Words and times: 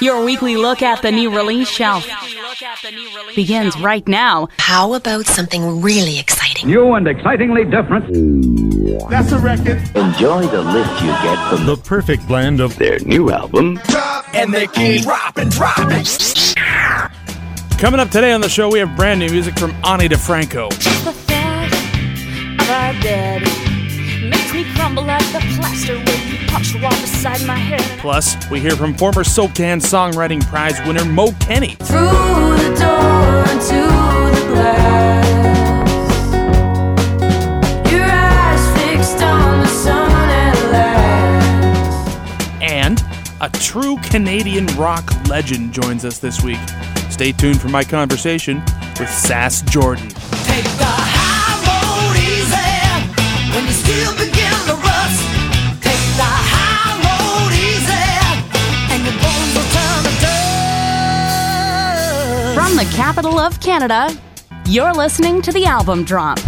Your 0.00 0.24
weekly 0.24 0.56
look 0.56 0.82
at 0.82 1.00
the 1.00 1.10
new 1.10 1.34
release 1.34 1.68
shelf 1.68 2.06
begins 3.34 3.78
right 3.80 4.06
now. 4.06 4.48
How 4.58 4.92
about 4.94 5.26
something 5.26 5.80
really 5.80 6.18
exciting? 6.18 6.68
New 6.68 6.92
and 6.94 7.08
excitingly 7.08 7.64
different. 7.64 8.04
That's 9.10 9.32
a 9.32 9.38
record. 9.38 9.78
Enjoy 9.96 10.46
the 10.46 10.62
lift 10.62 11.00
you 11.00 11.08
get 11.08 11.48
from 11.48 11.66
The 11.66 11.76
perfect 11.76 12.26
blend 12.28 12.60
of 12.60 12.76
their 12.76 12.98
new 13.00 13.30
album. 13.30 13.80
And 14.34 14.52
they 14.52 14.66
keep 14.66 15.02
dropping, 15.02 15.48
dropping. 15.48 16.04
Coming 17.78 18.00
up 18.00 18.10
today 18.10 18.32
on 18.32 18.40
the 18.40 18.48
show, 18.48 18.68
we 18.70 18.78
have 18.80 18.94
brand 18.96 19.20
new 19.20 19.30
music 19.30 19.58
from 19.58 19.70
Ani 19.84 20.08
DiFranco. 20.08 20.70
Me 24.56 24.64
crumble 24.74 25.04
like 25.04 25.20
the 25.32 25.40
plaster 25.58 25.96
when 25.96 26.28
you 26.30 26.38
punch 26.48 26.72
the 26.72 26.78
wall 26.80 26.90
beside 27.02 27.46
my 27.46 27.58
head. 27.58 27.82
Plus, 28.00 28.36
we 28.50 28.58
hear 28.58 28.74
from 28.74 28.94
former 28.94 29.22
SoCan 29.22 29.82
Songwriting 29.82 30.42
Prize 30.46 30.80
winner 30.86 31.04
Mo 31.04 31.32
Kenney. 31.40 31.74
Through 31.82 32.56
the 32.56 32.74
door 32.80 33.44
into 33.52 33.84
the 34.32 34.46
glass, 34.54 35.26
your 37.92 38.06
eyes 38.06 38.66
fixed 38.80 39.22
on 39.22 39.60
the 39.60 39.66
sun 39.66 40.30
at 40.30 40.56
last. 40.72 42.08
And 42.62 43.04
a 43.42 43.50
true 43.58 43.98
Canadian 44.04 44.64
rock 44.68 45.04
legend 45.28 45.74
joins 45.74 46.06
us 46.06 46.18
this 46.18 46.42
week. 46.42 46.56
Stay 47.10 47.32
tuned 47.32 47.60
for 47.60 47.68
my 47.68 47.84
conversation 47.84 48.62
with 48.98 49.10
Sass 49.10 49.60
Jordan. 49.60 50.08
Take 50.08 50.64
the 50.78 50.86
high 50.88 51.60
road 51.68 52.16
easy 52.16 53.52
when 53.54 53.66
you 53.66 53.72
still 53.72 54.12
begin 54.14 54.25
The 62.76 62.84
capital 62.94 63.38
of 63.38 63.58
Canada, 63.58 64.14
you're 64.66 64.92
listening 64.92 65.40
to 65.40 65.50
the 65.50 65.64
album 65.64 66.04
drop. 66.04 66.38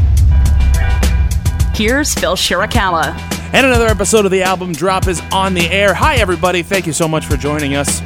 Here's 1.74 2.12
Phil 2.12 2.36
Shirakawa. 2.36 3.16
And 3.54 3.66
another 3.66 3.86
episode 3.86 4.26
of 4.26 4.30
the 4.30 4.42
album 4.42 4.74
drop 4.74 5.08
is 5.08 5.22
on 5.32 5.54
the 5.54 5.66
air. 5.70 5.94
Hi, 5.94 6.16
everybody. 6.16 6.62
Thank 6.62 6.86
you 6.86 6.92
so 6.92 7.08
much 7.08 7.24
for 7.24 7.38
joining 7.38 7.76
us. 7.76 8.02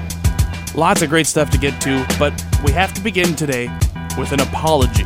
Lots 0.76 1.02
of 1.02 1.08
great 1.08 1.26
stuff 1.26 1.50
to 1.50 1.58
get 1.58 1.80
to, 1.80 2.06
but 2.16 2.32
we 2.64 2.70
have 2.70 2.94
to 2.94 3.00
begin 3.00 3.34
today 3.34 3.68
with 4.16 4.30
an 4.30 4.38
apology. 4.38 5.04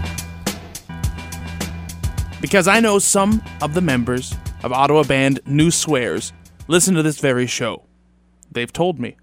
Because 2.43 2.69
I 2.69 2.81
know 2.81 2.99
some 2.99 3.43
of 3.63 3.73
the 3.73 3.81
members 3.81 4.35
of 4.63 4.75
Ottawa 4.75 5.05
band 5.05 5.41
New 5.47 5.71
Swears 5.71 6.35
listen 6.69 6.95
to 6.97 7.03
this 7.03 7.19
very 7.19 7.47
show. 7.47 7.85
They've 8.53 8.71
told 8.71 9.01
me. 9.01 9.17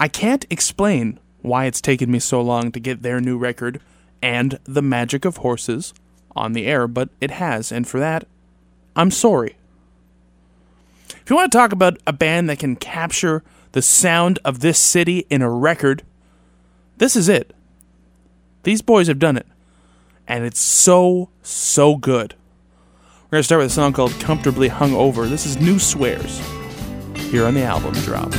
I 0.00 0.08
can't 0.08 0.44
explain 0.50 1.20
why 1.44 1.66
it's 1.66 1.82
taken 1.82 2.10
me 2.10 2.18
so 2.18 2.40
long 2.40 2.72
to 2.72 2.80
get 2.80 3.02
their 3.02 3.20
new 3.20 3.36
record 3.36 3.78
and 4.22 4.58
The 4.64 4.80
Magic 4.80 5.26
of 5.26 5.38
Horses 5.38 5.92
on 6.34 6.54
the 6.54 6.66
air, 6.66 6.88
but 6.88 7.10
it 7.20 7.32
has, 7.32 7.70
and 7.70 7.86
for 7.86 8.00
that, 8.00 8.26
I'm 8.96 9.10
sorry. 9.10 9.56
If 11.10 11.28
you 11.28 11.36
want 11.36 11.52
to 11.52 11.58
talk 11.58 11.72
about 11.72 11.98
a 12.06 12.14
band 12.14 12.48
that 12.48 12.58
can 12.58 12.76
capture 12.76 13.42
the 13.72 13.82
sound 13.82 14.38
of 14.42 14.60
this 14.60 14.78
city 14.78 15.26
in 15.28 15.42
a 15.42 15.50
record, 15.50 16.02
this 16.96 17.14
is 17.14 17.28
it. 17.28 17.54
These 18.62 18.80
boys 18.80 19.08
have 19.08 19.18
done 19.18 19.36
it. 19.36 19.46
And 20.26 20.44
it's 20.44 20.60
so, 20.60 21.28
so 21.42 21.96
good. 21.96 22.34
We're 23.24 23.36
going 23.36 23.40
to 23.40 23.44
start 23.44 23.60
with 23.60 23.70
a 23.70 23.74
song 23.74 23.92
called 23.92 24.12
Comfortably 24.12 24.68
Hung 24.68 24.94
Over. 24.94 25.26
This 25.26 25.44
is 25.44 25.58
New 25.58 25.78
Swears 25.78 26.40
here 27.30 27.44
on 27.44 27.52
the 27.52 27.64
album 27.64 27.92
drop. 27.96 28.32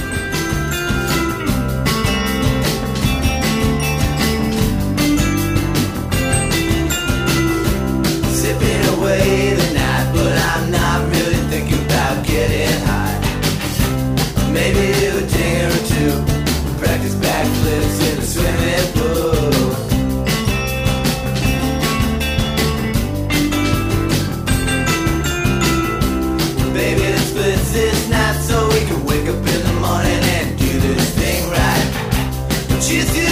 To 32.85 33.24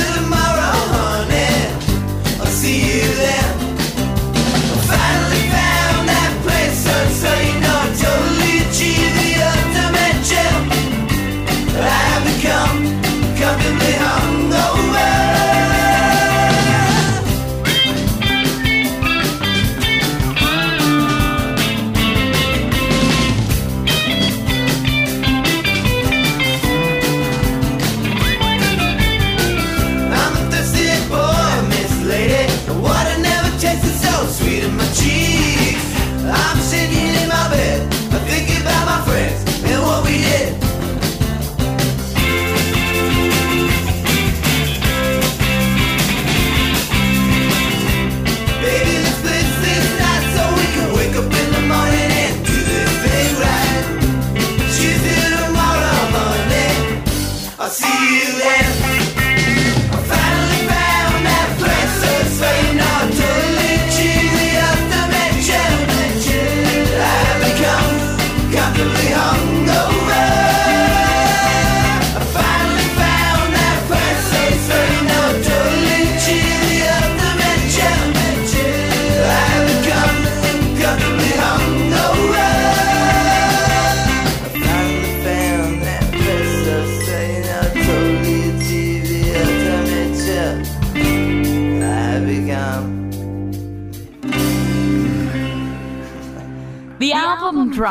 see 57.73 58.19
you 58.19 58.37
then. 58.37 58.62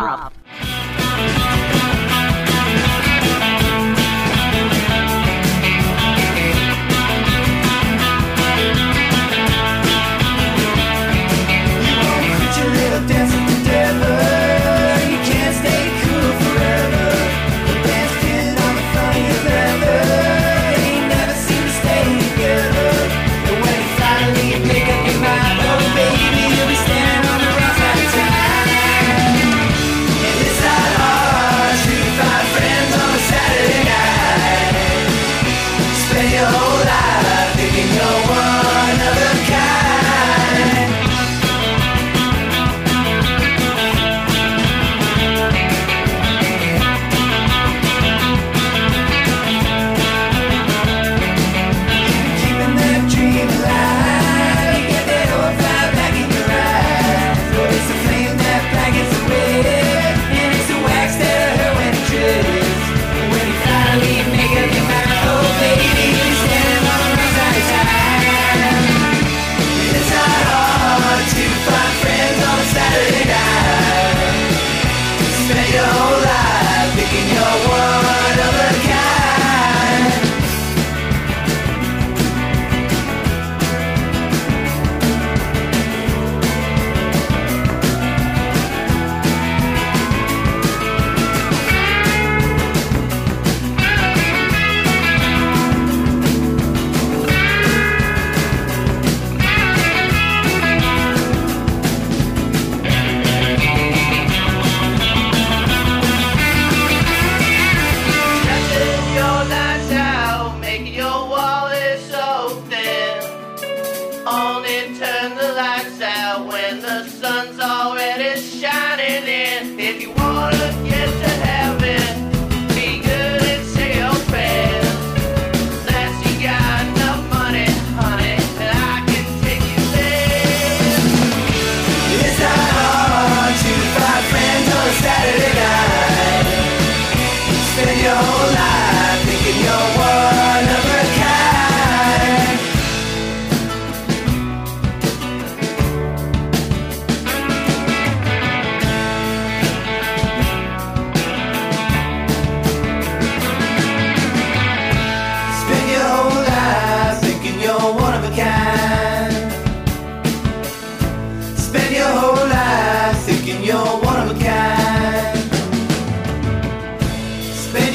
Drop. 0.00 0.31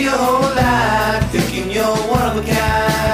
your 0.07 0.17
whole 0.17 0.55
life 0.55 1.31
thinking 1.31 1.69
you're 1.69 1.97
one 2.07 2.37
of 2.37 2.37
a 2.37 2.53
kind. 2.53 3.06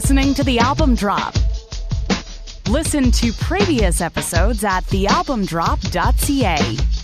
listening 0.00 0.32
to 0.32 0.42
The 0.42 0.58
Album 0.58 0.94
Drop. 0.94 1.34
Listen 2.70 3.10
to 3.10 3.34
previous 3.34 4.00
episodes 4.00 4.64
at 4.64 4.82
thealbumdrop.ca. 4.84 6.99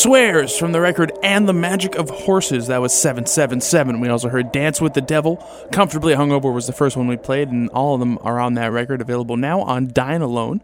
Swears 0.00 0.56
from 0.56 0.72
the 0.72 0.80
record 0.80 1.12
And 1.22 1.46
the 1.46 1.52
Magic 1.52 1.94
of 1.94 2.08
Horses. 2.08 2.68
That 2.68 2.80
was 2.80 2.94
777. 2.94 4.00
We 4.00 4.08
also 4.08 4.30
heard 4.30 4.50
Dance 4.50 4.80
with 4.80 4.94
the 4.94 5.02
Devil. 5.02 5.46
Comfortably 5.72 6.14
Hungover 6.14 6.54
was 6.54 6.66
the 6.66 6.72
first 6.72 6.96
one 6.96 7.06
we 7.06 7.18
played, 7.18 7.48
and 7.48 7.68
all 7.68 7.92
of 7.92 8.00
them 8.00 8.18
are 8.22 8.40
on 8.40 8.54
that 8.54 8.72
record, 8.72 9.02
available 9.02 9.36
now 9.36 9.60
on 9.60 9.88
Dine 9.92 10.22
Alone. 10.22 10.62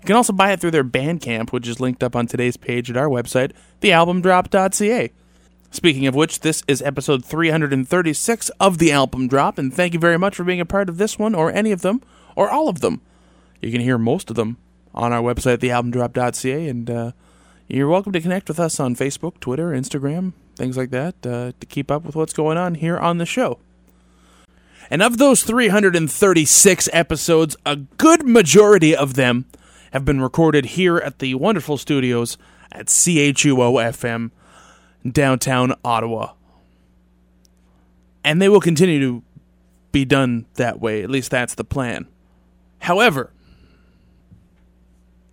You 0.00 0.06
can 0.06 0.14
also 0.14 0.32
buy 0.32 0.52
it 0.52 0.60
through 0.60 0.70
their 0.70 0.84
Bandcamp, 0.84 1.50
which 1.50 1.66
is 1.66 1.80
linked 1.80 2.04
up 2.04 2.14
on 2.14 2.28
today's 2.28 2.56
page 2.56 2.88
at 2.88 2.96
our 2.96 3.08
website, 3.08 3.50
thealbumdrop.ca. 3.80 5.10
Speaking 5.72 6.06
of 6.06 6.14
which, 6.14 6.38
this 6.38 6.62
is 6.68 6.80
episode 6.80 7.24
336 7.24 8.50
of 8.60 8.78
the 8.78 8.92
Album 8.92 9.26
Drop, 9.26 9.58
and 9.58 9.74
thank 9.74 9.94
you 9.94 9.98
very 9.98 10.16
much 10.16 10.36
for 10.36 10.44
being 10.44 10.60
a 10.60 10.64
part 10.64 10.88
of 10.88 10.98
this 10.98 11.18
one, 11.18 11.34
or 11.34 11.50
any 11.50 11.72
of 11.72 11.82
them, 11.82 12.02
or 12.36 12.48
all 12.48 12.68
of 12.68 12.78
them. 12.78 13.00
You 13.60 13.72
can 13.72 13.80
hear 13.80 13.98
most 13.98 14.30
of 14.30 14.36
them 14.36 14.58
on 14.94 15.12
our 15.12 15.22
website, 15.22 15.56
thealbumdrop.ca, 15.56 16.68
and 16.68 16.88
uh, 16.88 17.10
you're 17.68 17.88
welcome 17.88 18.12
to 18.12 18.20
connect 18.20 18.48
with 18.48 18.60
us 18.60 18.78
on 18.78 18.94
Facebook, 18.94 19.40
Twitter, 19.40 19.70
Instagram, 19.70 20.32
things 20.54 20.76
like 20.76 20.90
that, 20.90 21.14
uh, 21.26 21.52
to 21.58 21.66
keep 21.66 21.90
up 21.90 22.04
with 22.04 22.14
what's 22.14 22.32
going 22.32 22.56
on 22.56 22.76
here 22.76 22.96
on 22.96 23.18
the 23.18 23.26
show. 23.26 23.58
And 24.88 25.02
of 25.02 25.18
those 25.18 25.42
336 25.42 26.88
episodes, 26.92 27.56
a 27.66 27.76
good 27.76 28.26
majority 28.26 28.94
of 28.94 29.14
them 29.14 29.46
have 29.92 30.04
been 30.04 30.20
recorded 30.20 30.66
here 30.66 30.98
at 30.98 31.18
the 31.18 31.34
wonderful 31.34 31.76
studios 31.76 32.38
at 32.70 32.86
CHUO 32.86 33.72
FM, 33.82 34.30
downtown 35.10 35.74
Ottawa. 35.84 36.34
And 38.22 38.40
they 38.40 38.48
will 38.48 38.60
continue 38.60 39.00
to 39.00 39.22
be 39.90 40.04
done 40.04 40.46
that 40.54 40.80
way. 40.80 41.02
At 41.02 41.10
least 41.10 41.30
that's 41.30 41.54
the 41.54 41.64
plan. 41.64 42.06
However, 42.80 43.32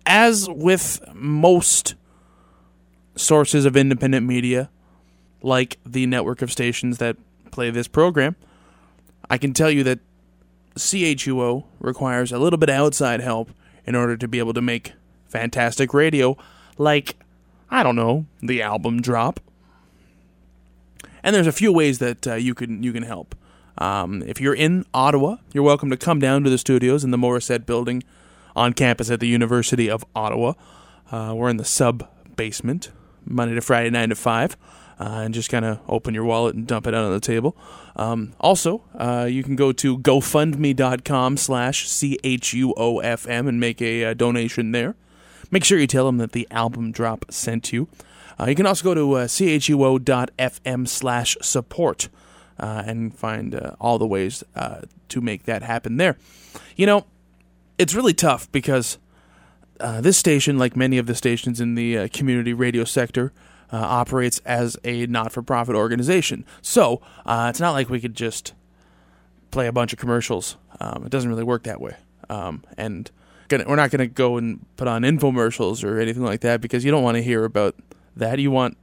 as 0.06 0.48
with 0.48 1.00
most 1.12 1.94
sources 3.16 3.64
of 3.64 3.76
independent 3.76 4.26
media, 4.26 4.70
like 5.42 5.78
the 5.84 6.06
network 6.06 6.42
of 6.42 6.50
stations 6.50 6.98
that 6.98 7.16
play 7.50 7.70
this 7.70 7.88
program, 7.88 8.36
I 9.30 9.38
can 9.38 9.52
tell 9.52 9.70
you 9.70 9.84
that 9.84 10.00
CHUO 10.76 11.64
requires 11.80 12.32
a 12.32 12.38
little 12.38 12.58
bit 12.58 12.68
of 12.68 12.74
outside 12.74 13.20
help 13.20 13.50
in 13.86 13.94
order 13.94 14.16
to 14.16 14.26
be 14.26 14.38
able 14.38 14.54
to 14.54 14.62
make 14.62 14.92
fantastic 15.28 15.94
radio 15.94 16.36
like, 16.78 17.16
I 17.70 17.82
don't 17.82 17.96
know, 17.96 18.26
the 18.42 18.62
album 18.62 19.00
drop. 19.00 19.40
And 21.22 21.34
there's 21.34 21.46
a 21.46 21.52
few 21.52 21.72
ways 21.72 21.98
that 22.00 22.26
uh, 22.26 22.34
you 22.34 22.54
can 22.54 22.82
you 22.82 22.92
can 22.92 23.02
help. 23.02 23.34
Um, 23.78 24.22
if 24.22 24.40
you're 24.40 24.54
in 24.54 24.84
Ottawa, 24.92 25.36
you're 25.52 25.64
welcome 25.64 25.90
to 25.90 25.96
come 25.96 26.20
down 26.20 26.44
to 26.44 26.50
the 26.50 26.58
studios 26.58 27.02
in 27.02 27.10
the 27.10 27.16
Morisset 27.16 27.66
building 27.66 28.02
on 28.54 28.72
campus 28.72 29.10
at 29.10 29.20
the 29.20 29.26
University 29.26 29.90
of 29.90 30.04
Ottawa. 30.14 30.52
Uh, 31.10 31.32
we're 31.34 31.48
in 31.48 31.56
the 31.56 31.64
sub 31.64 32.08
basement, 32.36 32.90
Monday 33.26 33.54
to 33.54 33.60
Friday, 33.60 33.90
9 33.90 34.10
to 34.10 34.14
5. 34.14 34.56
Uh, 34.96 35.22
and 35.24 35.34
just 35.34 35.50
kind 35.50 35.64
of 35.64 35.80
open 35.88 36.14
your 36.14 36.24
wallet 36.24 36.54
and 36.54 36.68
dump 36.68 36.86
it 36.86 36.94
out 36.94 37.04
on 37.04 37.10
the 37.10 37.18
table. 37.18 37.56
Um, 37.96 38.32
also, 38.38 38.84
uh, 38.94 39.26
you 39.28 39.42
can 39.42 39.56
go 39.56 39.72
to 39.72 39.98
gofundme.com 39.98 41.36
slash 41.36 41.88
C-H-U-O-F-M 41.88 43.48
and 43.48 43.58
make 43.58 43.82
a 43.82 44.04
uh, 44.04 44.14
donation 44.14 44.70
there. 44.70 44.94
Make 45.50 45.64
sure 45.64 45.78
you 45.78 45.88
tell 45.88 46.06
them 46.06 46.18
that 46.18 46.30
the 46.30 46.46
album 46.52 46.92
drop 46.92 47.24
sent 47.30 47.72
you. 47.72 47.88
Uh, 48.38 48.46
you 48.46 48.54
can 48.54 48.66
also 48.66 48.84
go 48.84 48.94
to 48.94 49.12
uh, 49.14 49.26
chuo.fm 49.26 50.88
slash 50.88 51.36
support 51.40 52.08
uh, 52.58 52.82
and 52.86 53.16
find 53.16 53.54
uh, 53.54 53.74
all 53.80 53.98
the 53.98 54.06
ways 54.06 54.42
to 55.08 55.20
make 55.20 55.44
that 55.44 55.62
happen 55.62 55.96
there. 55.96 56.16
You 56.76 56.86
know, 56.86 57.06
it's 57.78 57.94
really 57.94 58.14
tough 58.14 58.50
because 58.50 58.98
uh, 59.80 60.00
this 60.00 60.16
station, 60.16 60.58
like 60.58 60.76
many 60.76 60.98
of 60.98 61.06
the 61.06 61.14
stations 61.14 61.60
in 61.60 61.74
the 61.74 61.98
uh, 61.98 62.08
community 62.12 62.52
radio 62.52 62.84
sector, 62.84 63.32
uh, 63.72 63.76
operates 63.76 64.38
as 64.40 64.76
a 64.84 65.06
not 65.06 65.32
for 65.32 65.42
profit 65.42 65.74
organization. 65.74 66.44
So 66.62 67.00
uh, 67.26 67.48
it's 67.50 67.60
not 67.60 67.72
like 67.72 67.88
we 67.88 68.00
could 68.00 68.14
just 68.14 68.54
play 69.50 69.66
a 69.66 69.72
bunch 69.72 69.92
of 69.92 69.98
commercials. 69.98 70.56
Um, 70.80 71.04
it 71.06 71.10
doesn't 71.10 71.28
really 71.28 71.44
work 71.44 71.64
that 71.64 71.80
way. 71.80 71.96
Um, 72.28 72.62
and 72.76 73.10
gonna, 73.48 73.64
we're 73.66 73.76
not 73.76 73.90
going 73.90 74.00
to 74.00 74.06
go 74.06 74.36
and 74.36 74.64
put 74.76 74.88
on 74.88 75.02
infomercials 75.02 75.84
or 75.84 75.98
anything 75.98 76.22
like 76.22 76.40
that 76.40 76.60
because 76.60 76.84
you 76.84 76.90
don't 76.90 77.02
want 77.02 77.16
to 77.16 77.22
hear 77.22 77.44
about 77.44 77.74
that. 78.16 78.38
You 78.38 78.50
want 78.50 78.76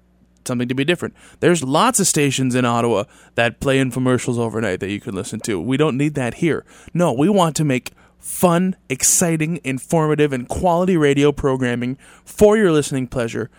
something 0.46 0.68
to 0.68 0.76
be 0.76 0.84
different. 0.84 1.16
There's 1.40 1.64
lots 1.64 2.00
of 2.00 2.08
stations 2.08 2.56
in 2.56 2.66
Ottawa 2.66 3.04
that 3.36 3.60
play 3.60 3.80
infomercials 3.80 4.38
overnight 4.38 4.80
that 4.80 4.90
you 4.90 5.00
can 5.00 5.16
listen 5.16 5.40
to. 5.42 5.62
We 5.62 5.78
don't 5.78 5.98
need 5.98 6.16
that 6.16 6.36
here. 6.36 6.66
No, 6.94 7.14
we 7.14 7.30
want 7.30 7.56
to 7.58 7.64
make 7.64 7.92
fun, 8.22 8.78
exciting, 8.88 9.60
informative, 9.64 10.32
and 10.32 10.48
quality 10.48 10.96
radio 10.96 11.32
programming 11.32 11.98
for 12.24 12.56
your 12.56 12.72
listening 12.72 13.08
pleasure. 13.08 13.50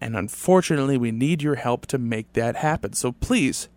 And 0.00 0.16
unfortunately, 0.16 0.96
we 0.96 1.10
need 1.10 1.42
your 1.42 1.56
help 1.56 1.86
to 1.86 1.98
make 1.98 2.32
that 2.34 2.56
happen. 2.56 2.92
So 2.94 3.12
please 3.12 3.68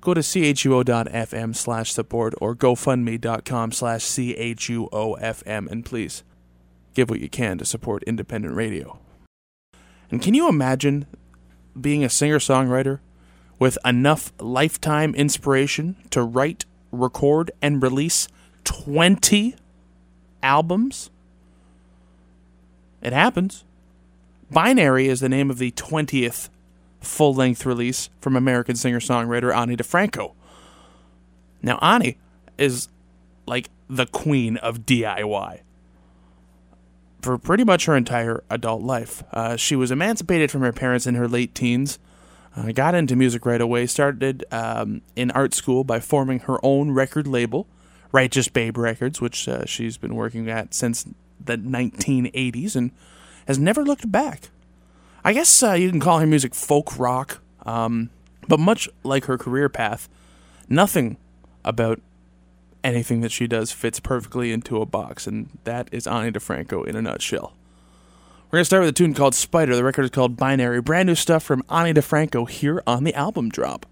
go 0.00 0.14
to 0.14 0.20
chuo.fm 0.20 1.54
slash 1.54 1.92
support 1.92 2.34
or 2.40 2.56
gofundme.com 2.56 3.72
slash 3.72 4.02
chuofm 4.04 5.70
and 5.70 5.84
please 5.84 6.24
give 6.94 7.08
what 7.08 7.20
you 7.20 7.28
can 7.28 7.58
to 7.58 7.64
support 7.64 8.02
independent 8.04 8.54
radio. 8.54 8.98
And 10.10 10.20
can 10.20 10.34
you 10.34 10.48
imagine 10.48 11.06
being 11.80 12.02
a 12.02 12.08
singer 12.08 12.38
songwriter 12.38 12.98
with 13.58 13.78
enough 13.84 14.32
lifetime 14.40 15.14
inspiration 15.14 15.96
to 16.10 16.22
write, 16.22 16.64
record, 16.90 17.52
and 17.62 17.80
release 17.80 18.26
20 18.70 19.56
albums? 20.44 21.10
It 23.02 23.12
happens. 23.12 23.64
Binary 24.48 25.08
is 25.08 25.18
the 25.18 25.28
name 25.28 25.50
of 25.50 25.58
the 25.58 25.72
20th 25.72 26.50
full 27.00 27.34
length 27.34 27.66
release 27.66 28.10
from 28.20 28.36
American 28.36 28.76
singer 28.76 29.00
songwriter 29.00 29.52
Ani 29.52 29.76
DiFranco. 29.76 30.34
Now, 31.62 31.78
Ani 31.82 32.16
is 32.58 32.88
like 33.44 33.70
the 33.88 34.06
queen 34.06 34.56
of 34.58 34.86
DIY 34.86 35.60
for 37.20 37.38
pretty 37.38 37.64
much 37.64 37.86
her 37.86 37.96
entire 37.96 38.44
adult 38.50 38.82
life. 38.82 39.24
Uh, 39.32 39.56
she 39.56 39.74
was 39.74 39.90
emancipated 39.90 40.48
from 40.50 40.60
her 40.60 40.72
parents 40.72 41.08
in 41.08 41.16
her 41.16 41.26
late 41.26 41.56
teens. 41.56 41.98
Uh, 42.56 42.70
got 42.70 42.94
into 42.94 43.16
music 43.16 43.44
right 43.44 43.60
away. 43.60 43.86
Started 43.86 44.44
um, 44.52 45.02
in 45.16 45.32
art 45.32 45.54
school 45.54 45.82
by 45.82 45.98
forming 45.98 46.38
her 46.40 46.64
own 46.64 46.92
record 46.92 47.26
label, 47.26 47.66
Righteous 48.12 48.48
Babe 48.48 48.76
Records, 48.76 49.20
which 49.20 49.48
uh, 49.48 49.64
she's 49.66 49.96
been 49.96 50.14
working 50.14 50.50
at 50.50 50.74
since 50.74 51.06
the 51.42 51.56
1980s 51.56 52.76
and 52.76 52.90
has 53.46 53.58
never 53.58 53.82
looked 53.82 54.10
back. 54.10 54.50
I 55.24 55.32
guess 55.32 55.62
uh, 55.62 55.72
you 55.72 55.90
can 55.90 56.00
call 56.00 56.18
her 56.18 56.26
music 56.26 56.54
folk 56.54 56.98
rock, 56.98 57.40
um, 57.64 58.10
but 58.48 58.58
much 58.58 58.88
like 59.02 59.26
her 59.26 59.36
career 59.36 59.68
path, 59.68 60.08
nothing 60.68 61.16
about 61.64 62.00
anything 62.82 63.20
that 63.20 63.32
she 63.32 63.46
does 63.46 63.70
fits 63.70 64.00
perfectly 64.00 64.52
into 64.52 64.80
a 64.80 64.86
box, 64.86 65.26
and 65.26 65.58
that 65.64 65.88
is 65.92 66.06
Ani 66.06 66.32
DiFranco 66.32 66.86
in 66.86 66.96
a 66.96 67.02
nutshell. 67.02 67.54
We're 68.50 68.56
going 68.56 68.62
to 68.62 68.66
start 68.66 68.82
with 68.82 68.90
a 68.90 68.92
tune 68.92 69.14
called 69.14 69.34
Spider. 69.34 69.76
The 69.76 69.84
record 69.84 70.06
is 70.06 70.10
called 70.10 70.36
Binary. 70.36 70.80
Brand 70.80 71.06
new 71.06 71.14
stuff 71.14 71.44
from 71.44 71.62
Ani 71.70 71.94
DiFranco 71.94 72.48
here 72.48 72.82
on 72.86 73.04
the 73.04 73.14
album 73.14 73.48
drop. 73.48 73.86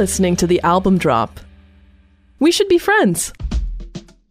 listening 0.00 0.34
to 0.34 0.46
The 0.46 0.62
Album 0.62 0.96
Drop. 0.96 1.38
We 2.38 2.52
should 2.52 2.68
be 2.68 2.78
friends. 2.78 3.34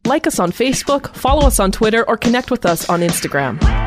Like 0.04 0.26
us 0.26 0.40
on 0.40 0.52
Facebook, 0.52 1.14
follow 1.14 1.46
us 1.46 1.60
on 1.60 1.72
Twitter, 1.72 2.04
or 2.10 2.18
connect 2.18 2.50
with 2.50 2.66
us 2.66 2.90
on 2.90 3.02
Instagram. 3.02 3.79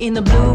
in 0.00 0.14
the 0.14 0.22
blue 0.22 0.49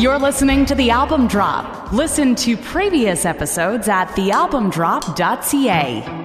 You're 0.00 0.18
listening 0.18 0.64
to 0.64 0.74
The 0.74 0.88
Album 0.88 1.26
Drop. 1.26 1.92
Listen 1.92 2.34
to 2.36 2.56
previous 2.56 3.26
episodes 3.26 3.86
at 3.86 4.06
thealbumdrop.ca. 4.16 6.19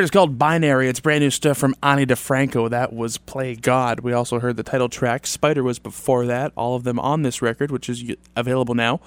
Record 0.00 0.04
is 0.04 0.10
called 0.12 0.38
Binary. 0.38 0.88
It's 0.88 0.98
brand 0.98 1.20
new 1.20 1.28
stuff 1.28 1.58
from 1.58 1.74
Ani 1.82 2.06
DiFranco. 2.06 2.70
That 2.70 2.94
was 2.94 3.18
Play 3.18 3.54
God. 3.54 4.00
We 4.00 4.14
also 4.14 4.40
heard 4.40 4.56
the 4.56 4.62
title 4.62 4.88
track. 4.88 5.26
Spider 5.26 5.62
was 5.62 5.78
before 5.78 6.24
that. 6.24 6.52
All 6.56 6.74
of 6.74 6.84
them 6.84 6.98
on 6.98 7.20
this 7.20 7.42
record, 7.42 7.70
which 7.70 7.86
is 7.90 8.16
available 8.34 8.74
now 8.74 9.02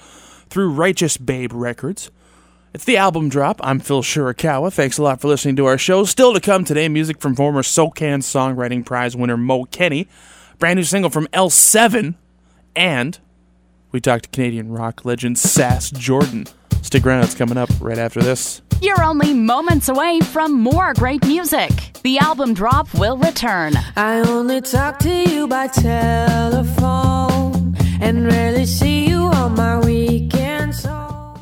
through 0.49 0.69
Righteous 0.69 1.17
Babe 1.17 1.51
Records. 1.51 2.12
It's 2.75 2.86
the 2.86 2.97
album 2.97 3.27
drop. 3.27 3.60
I'm 3.63 3.79
Phil 3.79 4.03
Shirakawa. 4.03 4.71
Thanks 4.71 4.99
a 4.99 5.01
lot 5.01 5.19
for 5.19 5.29
listening 5.29 5.56
to 5.56 5.65
our 5.65 5.79
show. 5.79 6.03
Still 6.03 6.32
to 6.32 6.39
come 6.39 6.63
today, 6.63 6.88
music 6.88 7.19
from 7.19 7.36
former 7.36 7.63
SOCAN 7.63 8.19
Songwriting 8.19 8.86
Prize 8.86 9.15
winner 9.15 9.36
Mo 9.36 9.65
Kenney. 9.65 10.08
Brand 10.60 10.77
new 10.77 10.84
single 10.84 11.10
from 11.10 11.25
L7. 11.34 12.13
And 12.75 13.17
we 13.91 13.99
talked 13.99 14.25
to 14.25 14.29
Canadian 14.29 14.71
rock 14.71 15.06
legend 15.06 15.39
Sass 15.39 15.89
Jordan. 15.89 16.45
Stick 16.84 17.06
around, 17.08 17.24
it's 17.24 17.34
coming 17.34 17.58
up 17.58 17.69
right 17.80 17.98
after 17.98 18.22
this. 18.22 18.62
You're 18.82 19.02
only 19.02 19.34
moments 19.34 19.88
away 19.88 20.19
from 20.19 20.52
more 20.54 20.93
great 20.93 21.26
music. 21.26 21.72
The 22.04 22.19
album 22.19 22.54
drop 22.54 22.93
will 22.93 23.17
return. 23.17 23.74
I 23.96 24.19
only 24.28 24.60
talk 24.62 25.00
to 25.00 25.10
you 25.10 25.48
by 25.48 25.67
telephone 25.67 26.84
and 28.02 28.26
rarely 28.26 28.65
see 28.65 29.08
you 29.08 29.22
on 29.22 29.56
my 29.56 29.80
weekends. 29.80 30.82
So 30.82 31.36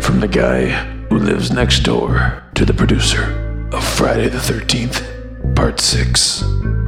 From 0.00 0.20
the 0.20 0.28
guy 0.28 0.68
who 1.10 1.18
lives 1.18 1.52
next 1.52 1.80
door 1.80 2.42
to 2.54 2.64
the 2.64 2.72
producer 2.74 3.68
of 3.72 3.84
Friday 3.84 4.28
the 4.30 4.38
13th, 4.38 5.54
Part 5.54 5.78
6, 5.78 6.42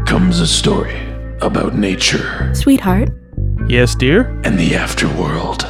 comes 0.07 0.41
a 0.41 0.47
story 0.47 0.99
about 1.43 1.75
nature 1.75 2.51
Sweetheart, 2.55 3.11
Yes, 3.73 3.95
dear? 3.95 4.25
and 4.45 4.59
the 4.59 4.73
afterworld. 4.73 5.63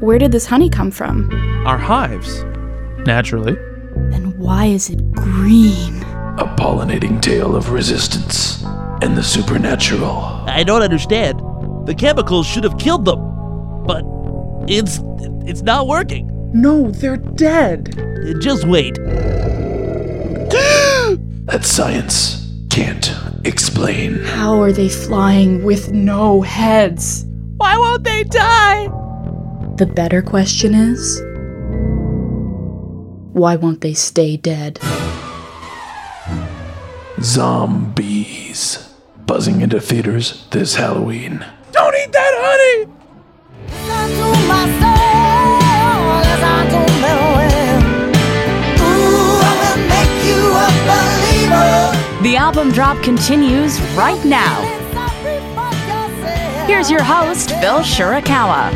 where 0.00 0.18
did 0.18 0.32
this 0.32 0.46
honey 0.46 0.70
come 0.70 0.90
from? 0.90 1.30
Our 1.66 1.76
hives. 1.76 2.42
Naturally. 3.04 3.52
Then 4.10 4.32
why 4.38 4.64
is 4.64 4.88
it 4.88 5.12
green? 5.12 6.02
A 6.38 6.54
pollinating 6.58 7.20
tale 7.20 7.54
of 7.54 7.70
resistance 7.70 8.64
and 9.02 9.14
the 9.14 9.22
supernatural. 9.22 10.14
I 10.46 10.62
don't 10.64 10.80
understand. 10.80 11.40
The 11.86 11.94
chemicals 11.94 12.46
should 12.46 12.64
have 12.64 12.78
killed 12.78 13.04
them, 13.04 13.20
but 13.84 14.04
it's 14.66 15.00
it's 15.46 15.60
not 15.60 15.86
working. 15.86 16.30
No, 16.54 16.90
they're 16.90 17.18
dead. 17.18 17.94
Uh, 17.98 18.38
just 18.40 18.66
wait. 18.66 18.94
That 21.44 21.60
science 21.64 22.48
can't 22.70 23.14
explain. 23.44 24.20
How 24.20 24.62
are 24.62 24.72
they 24.72 24.88
flying 24.88 25.62
with 25.62 25.92
no 25.92 26.40
heads? 26.40 27.26
Why 27.60 27.76
won't 27.76 28.04
they 28.04 28.24
die? 28.24 28.88
The 29.76 29.84
better 29.84 30.22
question 30.22 30.74
is 30.74 31.20
why 33.36 33.56
won't 33.56 33.82
they 33.82 33.92
stay 33.92 34.38
dead? 34.38 34.78
Zombies. 37.20 38.90
Buzzing 39.26 39.60
into 39.60 39.78
theaters 39.78 40.46
this 40.50 40.76
Halloween. 40.76 41.44
Don't 41.72 41.94
eat 41.96 42.12
that 42.12 42.32
honey! 42.40 42.86
The 52.22 52.36
album 52.36 52.72
drop 52.72 53.02
continues 53.02 53.78
right 53.92 54.24
now. 54.24 54.79
Here's 56.70 56.88
your 56.88 57.02
host, 57.02 57.50
Phil 57.50 57.80
Shirakawa. 57.80 58.70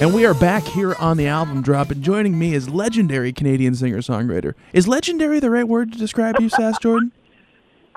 And 0.00 0.12
we 0.12 0.26
are 0.26 0.34
back 0.34 0.64
here 0.64 0.96
on 0.96 1.16
the 1.16 1.28
album 1.28 1.62
drop, 1.62 1.92
and 1.92 2.02
joining 2.02 2.36
me 2.36 2.52
is 2.52 2.68
legendary 2.68 3.32
Canadian 3.32 3.76
singer 3.76 3.98
songwriter. 3.98 4.54
Is 4.72 4.88
legendary 4.88 5.38
the 5.38 5.48
right 5.48 5.68
word 5.68 5.92
to 5.92 5.98
describe 5.98 6.40
you, 6.40 6.48
Sass 6.48 6.76
Jordan? 6.78 7.12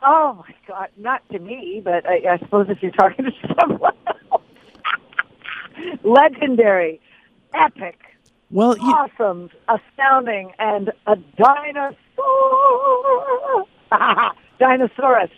Oh 0.04 0.46
my 0.48 0.54
God! 0.68 0.90
Not 0.96 1.28
to 1.32 1.40
me, 1.40 1.82
but 1.84 2.08
I, 2.08 2.34
I 2.34 2.38
suppose 2.38 2.68
if 2.70 2.84
you're 2.84 2.92
talking 2.92 3.26
to 3.26 3.32
someone 3.60 3.94
else, 4.06 4.44
legendary, 6.04 7.02
epic, 7.60 8.00
Well, 8.52 8.78
you, 8.78 8.84
awesome, 8.84 9.50
astounding, 9.70 10.52
and 10.60 10.92
a 11.08 11.16
dinosaur. 11.38 11.96
Dinosaurus. 14.60 15.30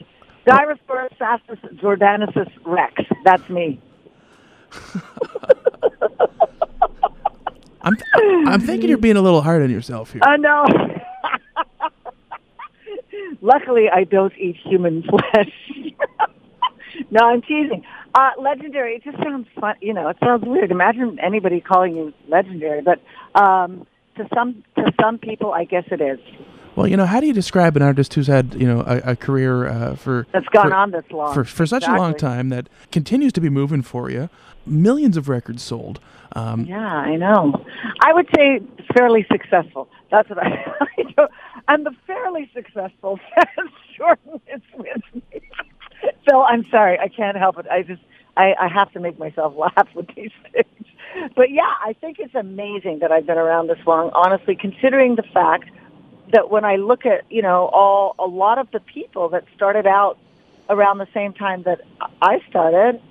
Gyrosaurus 0.48 1.10
sassus 1.20 1.60
jordanus 1.80 2.34
rex. 2.66 3.04
That's 3.26 3.48
me. 3.50 3.80
I'm 7.82 7.96
I'm 8.48 8.62
thinking 8.62 8.90
you're 8.90 8.98
being 8.98 9.18
a 9.18 9.22
little 9.22 9.42
hard 9.42 9.62
on 9.62 9.70
yourself 9.70 10.12
here. 10.14 10.22
I 10.24 10.38
know. 10.38 10.66
Luckily, 13.42 13.90
I 13.94 14.04
don't 14.04 14.34
eat 14.38 14.58
human 14.64 15.04
flesh. 15.04 15.52
No, 17.12 17.30
I'm 17.30 17.42
teasing. 17.42 17.84
Uh, 18.16 18.32
legendary. 18.40 18.96
It 18.96 19.04
just 19.04 19.18
sounds 19.18 19.48
fun. 19.60 19.76
You 19.82 19.94
know, 19.94 20.08
it 20.10 20.18
sounds 20.24 20.44
weird. 20.46 20.72
Imagine 20.72 21.20
anybody 21.20 21.62
calling 21.62 21.96
you 21.96 22.14
legendary, 22.28 22.82
but 22.82 23.00
um, 23.40 23.86
to 24.18 24.28
some 24.34 24.64
to 24.76 24.92
some 25.02 25.18
people, 25.18 25.54
I 25.54 25.66
guess 25.66 25.86
it 25.92 26.02
is. 26.02 26.20
Well, 26.76 26.88
you 26.88 26.96
know, 26.98 27.06
how 27.06 27.20
do 27.20 27.28
you 27.28 27.34
describe 27.34 27.76
an 27.76 27.82
artist 27.82 28.14
who's 28.14 28.28
had, 28.28 28.54
you 28.54 28.66
know, 28.66 28.82
a, 28.82 29.12
a 29.12 29.16
career 29.16 29.68
uh, 29.68 29.96
for 29.96 30.26
That's 30.32 30.48
gone 30.48 30.70
for- 30.70 30.74
on 30.76 30.92
this 30.92 31.04
long. 31.12 31.34
for 31.34 31.44
for 31.44 31.66
such 31.66 31.86
a 31.88 31.94
long 31.96 32.16
time 32.16 32.50
that 32.50 32.70
continues 32.92 33.34
to 33.34 33.42
be 33.42 33.50
moving 33.50 33.82
for 33.82 34.10
you? 34.10 34.30
Millions 34.66 35.18
of 35.18 35.28
records 35.30 35.64
sold. 35.64 36.00
Um, 36.34 36.66
Yeah, 36.66 36.78
I 36.80 37.16
know. 37.16 37.66
I 38.02 38.14
would 38.14 38.28
say 38.36 38.60
fairly 38.96 39.26
successful. 39.32 39.90
That's 40.12 40.30
what 40.30 40.40
I. 40.40 40.66
I 41.18 41.28
I'm 41.68 41.84
the 41.84 41.92
fairly 42.08 42.50
successful 42.54 43.20
Jordan 43.98 44.40
is 44.54 44.62
with 44.76 45.02
me. 45.14 45.42
Phil, 46.30 46.42
I'm 46.42 46.66
sorry, 46.70 47.00
I 47.00 47.08
can't 47.08 47.38
help 47.38 47.58
it. 47.58 47.68
I 47.70 47.84
just 47.84 48.02
I, 48.38 48.54
I 48.60 48.68
have 48.68 48.92
to 48.94 49.00
make 49.00 49.20
myself 49.20 49.54
laugh 49.58 49.88
with 49.96 50.08
these 50.16 50.32
things. 50.52 50.88
But 51.36 51.52
yeah, 51.52 51.74
I 51.84 51.94
think 51.94 52.20
it's 52.20 52.36
amazing 52.36 53.00
that 53.00 53.12
I've 53.12 53.26
been 53.26 53.38
around 53.38 53.68
this 53.68 53.80
long. 53.86 54.12
Honestly, 54.14 54.56
considering 54.56 55.16
the 55.16 55.24
fact 55.24 55.70
that 56.32 56.52
when 56.52 56.64
I 56.64 56.76
look 56.76 57.06
at 57.06 57.26
you 57.30 57.42
know 57.42 57.70
all 57.74 58.16
a 58.20 58.28
lot 58.28 58.60
of 58.60 58.70
the 58.72 58.80
people 58.80 59.30
that 59.30 59.46
started 59.56 59.88
out 59.88 60.18
around 60.70 61.00
the 61.00 61.08
same 61.14 61.34
time 61.34 61.64
that 61.64 61.82
I 62.22 62.40
started 62.50 63.02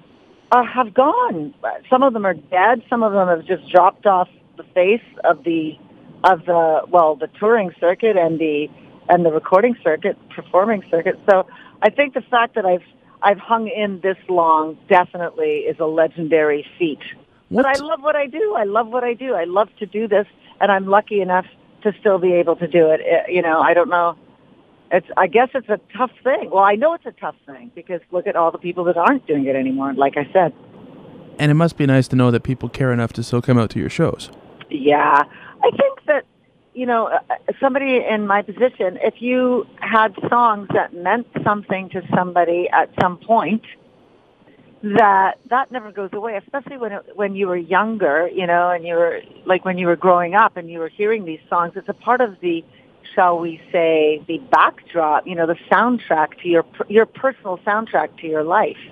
uh, 0.53 0.63
have 0.65 0.95
gone. 0.95 1.55
Some 1.91 2.03
of 2.03 2.13
them 2.13 2.25
are 2.25 2.35
dead. 2.35 2.83
Some 2.89 3.03
of 3.03 3.13
them 3.13 3.29
have 3.29 3.45
just 3.47 3.71
dropped 3.71 4.07
off 4.07 4.29
the 4.57 4.65
face 4.75 5.03
of 5.25 5.45
the 5.45 5.73
of 6.25 6.47
the 6.47 6.83
well, 6.89 7.17
the 7.17 7.29
touring 7.39 7.73
circuit 7.81 8.17
and 8.17 8.39
the 8.39 8.69
and 9.09 9.25
the 9.25 9.31
recording 9.31 9.77
circuit, 9.83 10.17
performing 10.31 10.83
circuit. 10.91 11.19
So 11.31 11.47
I 11.83 11.91
think 11.91 12.15
the 12.15 12.21
fact 12.23 12.55
that 12.57 12.67
I've 12.67 12.83
I've 13.23 13.39
hung 13.39 13.69
in 13.69 14.01
this 14.01 14.17
long 14.29 14.79
definitely 14.89 15.61
is 15.71 15.77
a 15.81 15.87
legendary 15.87 16.65
feat. 16.79 17.01
But 17.51 17.67
I 17.67 17.75
love 17.79 18.01
what 18.03 18.15
I 18.15 18.27
do. 18.27 18.55
I 18.57 18.65
love 18.65 18.89
what 18.89 19.05
I 19.05 19.15
do. 19.15 19.35
I 19.35 19.45
love 19.45 19.69
to 19.79 19.87
do 19.87 20.07
this, 20.07 20.27
and 20.61 20.71
I'm 20.71 20.87
lucky 20.87 21.21
enough 21.21 21.47
to 21.83 21.93
still 22.01 22.19
be 22.19 22.33
able 22.35 22.57
to 22.57 22.67
do 22.67 22.91
it. 22.91 23.01
Uh, 23.01 23.31
You 23.31 23.43
know, 23.43 23.61
I 23.61 23.75
don't 23.75 23.89
know. 23.89 24.17
It's. 24.91 25.07
I 25.17 25.27
guess 25.29 25.49
it's 25.55 25.69
a 25.69 25.81
tough 25.97 26.11
thing. 26.23 26.51
Well, 26.51 26.65
I 26.65 26.75
know 26.75 26.95
it's 26.95 27.07
a 27.07 27.13
tough 27.13 27.37
thing 27.47 27.71
because 27.75 28.01
look 28.11 28.27
at 28.27 28.37
all 28.37 28.51
the 28.51 28.59
people 28.59 28.85
that 28.85 28.97
aren't 28.97 29.27
doing 29.27 29.47
it 29.47 29.57
anymore. 29.57 29.95
Like 29.95 30.17
I 30.17 30.29
said. 30.33 30.53
and 31.39 31.51
it 31.51 31.55
must 31.55 31.77
be 31.77 31.87
nice 31.87 32.09
to 32.09 32.17
know 32.17 32.31
that 32.33 32.43
people 32.43 32.69
care 32.69 32.93
enough 32.93 33.13
to 33.15 33.23
still 33.23 33.41
come 33.41 33.59
out 33.59 33.71
to 33.71 33.79
your 33.79 33.91
shows. 33.91 34.31
Yeah, 34.71 35.23
I 35.63 35.71
think 35.71 36.05
that 36.07 36.25
you 36.79 36.87
know 36.87 37.09
uh, 37.09 37.37
somebody 37.61 38.05
in 38.09 38.27
my 38.27 38.43
position, 38.43 38.99
if 39.03 39.21
you 39.21 39.67
had 39.81 40.15
songs 40.29 40.69
that 40.73 40.95
meant 40.95 41.27
something 41.43 41.89
to 41.91 42.03
somebody 42.15 42.69
at 42.73 42.89
some 43.01 43.17
point, 43.19 43.65
that 44.83 45.39
that 45.51 45.73
never 45.73 45.91
goes 45.91 46.11
away. 46.13 46.37
Especially 46.37 46.77
when 46.77 46.93
it, 46.93 47.17
when 47.17 47.35
you 47.35 47.49
were 47.49 47.57
younger, 47.57 48.29
you 48.33 48.47
know, 48.47 48.71
and 48.71 48.87
you 48.87 48.95
were 48.95 49.21
like 49.45 49.65
when 49.65 49.77
you 49.77 49.89
were 49.89 49.97
growing 49.97 50.37
up 50.37 50.57
and 50.57 50.71
you 50.71 50.79
were 50.79 50.89
hearing 50.89 51.25
these 51.25 51.41
songs. 51.51 51.73
It's 51.75 51.89
a 51.89 51.95
part 51.95 52.21
of 52.21 52.39
the, 52.41 52.65
shall 53.13 53.41
we 53.41 53.61
say, 53.73 54.23
the 54.29 54.39
backdrop. 54.39 55.27
You 55.27 55.35
know, 55.35 55.49
the 55.49 55.59
soundtrack 55.73 56.41
to 56.43 56.49
your 56.49 56.65
your 56.89 57.07
personal 57.07 57.59
soundtrack 57.59 58.21
to 58.21 58.29
your 58.29 58.45
life. 58.45 58.85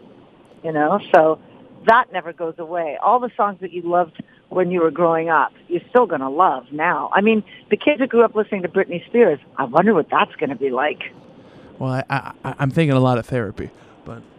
You 0.64 0.72
know, 0.72 0.98
so 1.14 1.38
that 1.86 2.12
never 2.12 2.32
goes 2.32 2.54
away. 2.58 2.98
All 3.00 3.20
the 3.20 3.30
songs 3.36 3.60
that 3.60 3.72
you 3.72 3.82
loved 3.82 4.20
when 4.48 4.70
you 4.70 4.80
were 4.80 4.90
growing 4.90 5.28
up, 5.28 5.52
you're 5.68 5.82
still 5.90 6.06
going 6.06 6.20
to 6.20 6.28
love 6.28 6.66
now. 6.70 7.10
I 7.12 7.20
mean, 7.20 7.42
the 7.70 7.76
kids 7.76 8.00
who 8.00 8.06
grew 8.06 8.24
up 8.24 8.34
listening 8.34 8.62
to 8.62 8.68
Britney 8.68 9.04
Spears, 9.06 9.38
I 9.56 9.64
wonder 9.64 9.92
what 9.94 10.08
that's 10.10 10.34
going 10.36 10.50
to 10.50 10.56
be 10.56 10.70
like. 10.70 11.02
Well, 11.78 12.04
I, 12.08 12.32
I, 12.44 12.54
I'm 12.58 12.70
thinking 12.70 12.96
a 12.96 13.00
lot 13.00 13.18
of 13.18 13.26
therapy, 13.26 13.70
but 14.04 14.22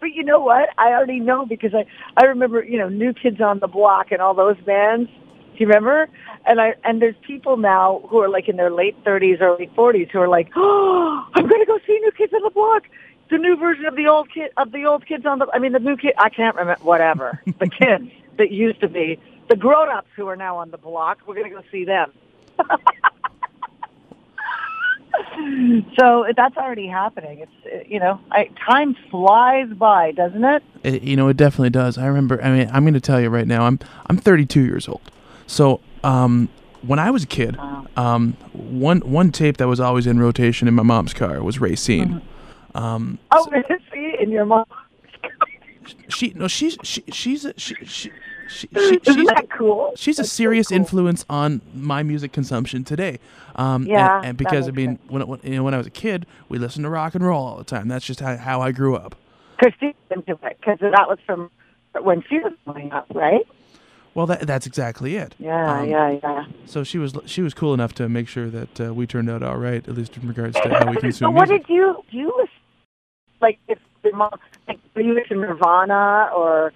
but 0.00 0.10
you 0.12 0.24
know 0.24 0.40
what? 0.40 0.70
I 0.78 0.88
already 0.88 1.20
know 1.20 1.46
because 1.46 1.74
I 1.74 1.84
I 2.16 2.24
remember 2.26 2.64
you 2.64 2.78
know 2.78 2.88
New 2.88 3.12
Kids 3.12 3.40
on 3.40 3.60
the 3.60 3.68
Block 3.68 4.10
and 4.10 4.20
all 4.20 4.34
those 4.34 4.56
bands. 4.58 5.08
Do 5.10 5.64
you 5.64 5.66
remember? 5.66 6.08
And 6.46 6.60
I 6.60 6.74
and 6.82 7.00
there's 7.00 7.14
people 7.26 7.56
now 7.56 8.02
who 8.08 8.18
are 8.18 8.28
like 8.28 8.48
in 8.48 8.56
their 8.56 8.70
late 8.70 8.96
30s, 9.04 9.40
early 9.40 9.70
40s 9.76 10.10
who 10.10 10.18
are 10.18 10.28
like, 10.28 10.50
oh, 10.56 11.24
I'm 11.34 11.46
going 11.46 11.60
to 11.60 11.66
go 11.66 11.78
see 11.86 11.98
New 12.00 12.12
Kids 12.12 12.32
on 12.32 12.42
the 12.42 12.50
Block. 12.50 12.84
The 13.30 13.38
new 13.38 13.56
version 13.56 13.86
of 13.86 13.96
the 13.96 14.06
old 14.06 14.32
kid 14.32 14.50
of 14.56 14.72
the 14.72 14.86
old 14.86 15.06
kids 15.06 15.26
on 15.26 15.38
the. 15.38 15.46
I 15.52 15.58
mean, 15.58 15.72
the 15.72 15.78
new 15.78 15.96
kid. 15.96 16.14
I 16.18 16.30
can't 16.30 16.56
remember. 16.56 16.82
Whatever. 16.82 17.42
the 17.58 17.68
kids 17.68 18.10
that 18.38 18.50
used 18.50 18.80
to 18.80 18.88
be 18.88 19.20
the 19.48 19.56
grown-ups 19.56 20.08
who 20.16 20.26
are 20.28 20.36
now 20.36 20.58
on 20.58 20.70
the 20.70 20.78
block. 20.78 21.18
We're 21.26 21.34
going 21.34 21.50
to 21.50 21.56
go 21.56 21.62
see 21.70 21.84
them. 21.84 22.12
so 25.98 26.26
that's 26.36 26.56
already 26.56 26.86
happening. 26.86 27.40
It's 27.40 27.88
you 27.88 28.00
know, 28.00 28.20
I, 28.30 28.50
time 28.66 28.96
flies 29.10 29.68
by, 29.72 30.12
doesn't 30.12 30.44
it? 30.44 30.62
it, 30.82 31.02
you 31.02 31.16
know 31.16 31.28
it 31.28 31.36
definitely 31.36 31.70
does. 31.70 31.98
I 31.98 32.06
remember. 32.06 32.42
I 32.42 32.50
mean, 32.50 32.70
I'm 32.72 32.84
going 32.84 32.94
to 32.94 33.00
tell 33.00 33.20
you 33.20 33.28
right 33.28 33.46
now. 33.46 33.64
I'm 33.64 33.78
I'm 34.06 34.16
32 34.16 34.62
years 34.62 34.88
old. 34.88 35.02
So 35.46 35.80
um, 36.04 36.48
when 36.82 36.98
I 36.98 37.10
was 37.10 37.24
a 37.24 37.26
kid, 37.26 37.58
um, 37.96 38.36
one 38.52 39.00
one 39.00 39.32
tape 39.32 39.56
that 39.58 39.68
was 39.68 39.80
always 39.80 40.06
in 40.06 40.18
rotation 40.18 40.68
in 40.68 40.74
my 40.74 40.82
mom's 40.82 41.14
car 41.14 41.42
was 41.42 41.60
Racine. 41.60 42.22
Um, 42.74 43.18
Oh, 43.30 43.46
see, 43.92 44.14
in 44.20 44.30
your 44.30 44.44
mom. 44.44 44.64
she 46.08 46.32
no 46.34 46.48
she's 46.48 46.76
she, 46.82 47.02
she's 47.12 47.44
a, 47.44 47.54
she, 47.58 47.74
she, 47.84 48.10
she, 48.48 48.68
she, 48.68 48.68
she's 49.04 49.26
that 49.26 49.46
cool? 49.50 49.92
she's 49.96 50.18
a 50.18 50.24
serious 50.24 50.70
influence 50.70 51.24
on 51.30 51.60
my 51.74 52.02
music 52.02 52.32
consumption 52.32 52.84
today. 52.84 53.18
Um, 53.56 53.84
Yeah, 53.86 54.16
and, 54.22 54.24
that 54.24 54.36
because 54.36 54.68
I 54.68 54.72
mean, 54.72 54.98
when, 55.08 55.26
when 55.26 55.40
you 55.42 55.56
know 55.56 55.64
when 55.64 55.74
I 55.74 55.78
was 55.78 55.86
a 55.86 55.90
kid, 55.90 56.26
we 56.48 56.58
listened 56.58 56.84
to 56.84 56.90
rock 56.90 57.14
and 57.14 57.24
roll 57.24 57.44
all 57.46 57.56
the 57.56 57.64
time. 57.64 57.88
That's 57.88 58.04
just 58.06 58.20
how, 58.20 58.36
how 58.36 58.60
I 58.60 58.72
grew 58.72 58.96
up. 58.96 59.16
Christine 59.58 59.94
into 60.10 60.32
it 60.32 60.58
because 60.60 60.78
that 60.80 61.08
was 61.08 61.18
from 61.26 61.50
when 62.02 62.22
she 62.28 62.38
was 62.38 62.52
growing 62.64 62.92
up, 62.92 63.06
right? 63.14 63.46
Well, 64.14 64.26
that 64.26 64.46
that's 64.46 64.66
exactly 64.66 65.16
it. 65.16 65.34
Yeah, 65.38 65.80
Um, 65.80 65.88
yeah, 65.88 66.18
yeah. 66.22 66.44
So 66.66 66.84
she 66.84 66.98
was 66.98 67.14
she 67.26 67.42
was 67.42 67.54
cool 67.54 67.74
enough 67.74 67.92
to 67.94 68.08
make 68.08 68.28
sure 68.28 68.48
that 68.50 68.80
uh, 68.80 68.94
we 68.94 69.06
turned 69.06 69.28
out 69.30 69.42
all 69.42 69.56
right, 69.58 69.86
at 69.86 69.94
least 69.94 70.16
in 70.16 70.26
regards 70.28 70.58
to 70.60 70.68
how 70.68 70.90
we 70.90 70.96
consume 71.00 71.34
what 71.34 71.48
music. 71.48 71.66
did 71.66 71.74
you 71.74 72.04
do? 72.10 72.18
You 72.18 72.34
listen, 72.36 72.54
like 73.40 73.58
if 73.68 73.78
mom, 74.12 74.30
like 74.66 74.78
were 74.94 75.02
you 75.02 75.14
listen 75.14 75.38
to 75.38 75.46
Nirvana 75.46 76.30
or 76.34 76.72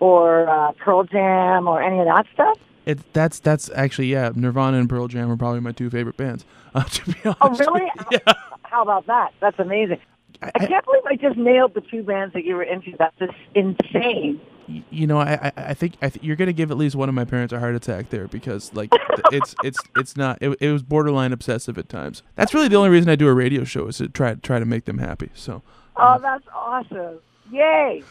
or 0.00 0.48
uh, 0.48 0.72
Pearl 0.72 1.04
Jam 1.04 1.68
or 1.68 1.82
any 1.82 1.98
of 2.00 2.06
that 2.06 2.26
stuff? 2.34 2.58
It 2.84 3.12
that's 3.12 3.40
that's 3.40 3.70
actually 3.74 4.08
yeah, 4.08 4.30
Nirvana 4.34 4.78
and 4.78 4.88
Pearl 4.88 5.08
Jam 5.08 5.30
are 5.30 5.36
probably 5.36 5.60
my 5.60 5.72
two 5.72 5.90
favorite 5.90 6.16
bands. 6.16 6.44
Uh, 6.76 6.84
to 6.84 7.10
be 7.10 7.16
honest. 7.24 7.38
Oh, 7.40 7.72
really? 7.72 7.90
Yeah. 8.10 8.18
How 8.64 8.82
about 8.82 9.06
that? 9.06 9.32
That's 9.40 9.58
amazing. 9.58 9.98
I, 10.42 10.66
can't 10.66 10.84
believe 10.84 11.02
I 11.06 11.16
just 11.16 11.38
nailed 11.38 11.72
the 11.72 11.80
two 11.80 12.02
bands 12.02 12.34
that 12.34 12.44
you 12.44 12.54
were 12.54 12.64
into. 12.64 12.94
That's 12.98 13.16
just 13.18 13.32
insane. 13.54 14.38
You 14.66 15.06
know, 15.06 15.18
I 15.18 15.38
I, 15.42 15.52
I 15.56 15.74
think 15.74 15.94
I 16.02 16.10
th- 16.10 16.22
you're 16.22 16.36
gonna 16.36 16.52
give 16.52 16.70
at 16.70 16.76
least 16.76 16.94
one 16.94 17.08
of 17.08 17.14
my 17.14 17.24
parents 17.24 17.54
a 17.54 17.60
heart 17.60 17.74
attack 17.74 18.10
there 18.10 18.28
because 18.28 18.74
like 18.74 18.90
it's 19.32 19.54
it's 19.64 19.78
it's 19.96 20.16
not 20.16 20.38
it, 20.42 20.54
it 20.60 20.70
was 20.70 20.82
borderline 20.82 21.32
obsessive 21.32 21.78
at 21.78 21.88
times. 21.88 22.22
That's 22.34 22.52
really 22.52 22.68
the 22.68 22.76
only 22.76 22.90
reason 22.90 23.08
I 23.08 23.16
do 23.16 23.28
a 23.28 23.32
radio 23.32 23.64
show 23.64 23.86
is 23.86 23.96
to 23.98 24.08
try 24.08 24.34
try 24.34 24.58
to 24.58 24.66
make 24.66 24.84
them 24.84 24.98
happy. 24.98 25.30
So 25.34 25.62
Oh, 25.96 26.18
that's 26.20 26.44
awesome! 26.54 27.18
Yay! 27.50 28.02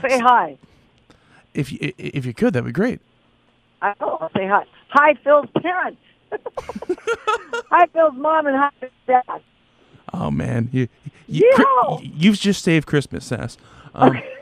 Say 0.00 0.18
hi. 0.18 0.58
if 1.54 1.70
you 1.72 1.92
if 1.98 2.24
you 2.26 2.34
could, 2.34 2.52
that'd 2.54 2.64
be 2.66 2.72
great. 2.72 3.00
I 3.82 3.94
will 4.00 4.18
I'll 4.20 4.30
say 4.34 4.46
hi. 4.46 4.64
Hi, 4.88 5.14
Phil's 5.22 5.48
parents. 5.60 6.00
hi, 7.70 7.86
Phil's 7.88 8.14
mom, 8.16 8.46
and 8.46 8.56
hi, 8.56 8.70
Phil's 8.80 8.92
dad. 9.06 9.42
Oh 10.12 10.30
man, 10.30 10.68
you 10.72 10.88
you 11.26 11.50
Yeehaw! 11.58 12.00
you've 12.14 12.38
just 12.38 12.62
saved 12.62 12.86
Christmas, 12.86 13.24
Sass. 13.26 13.56
Um, 13.94 14.20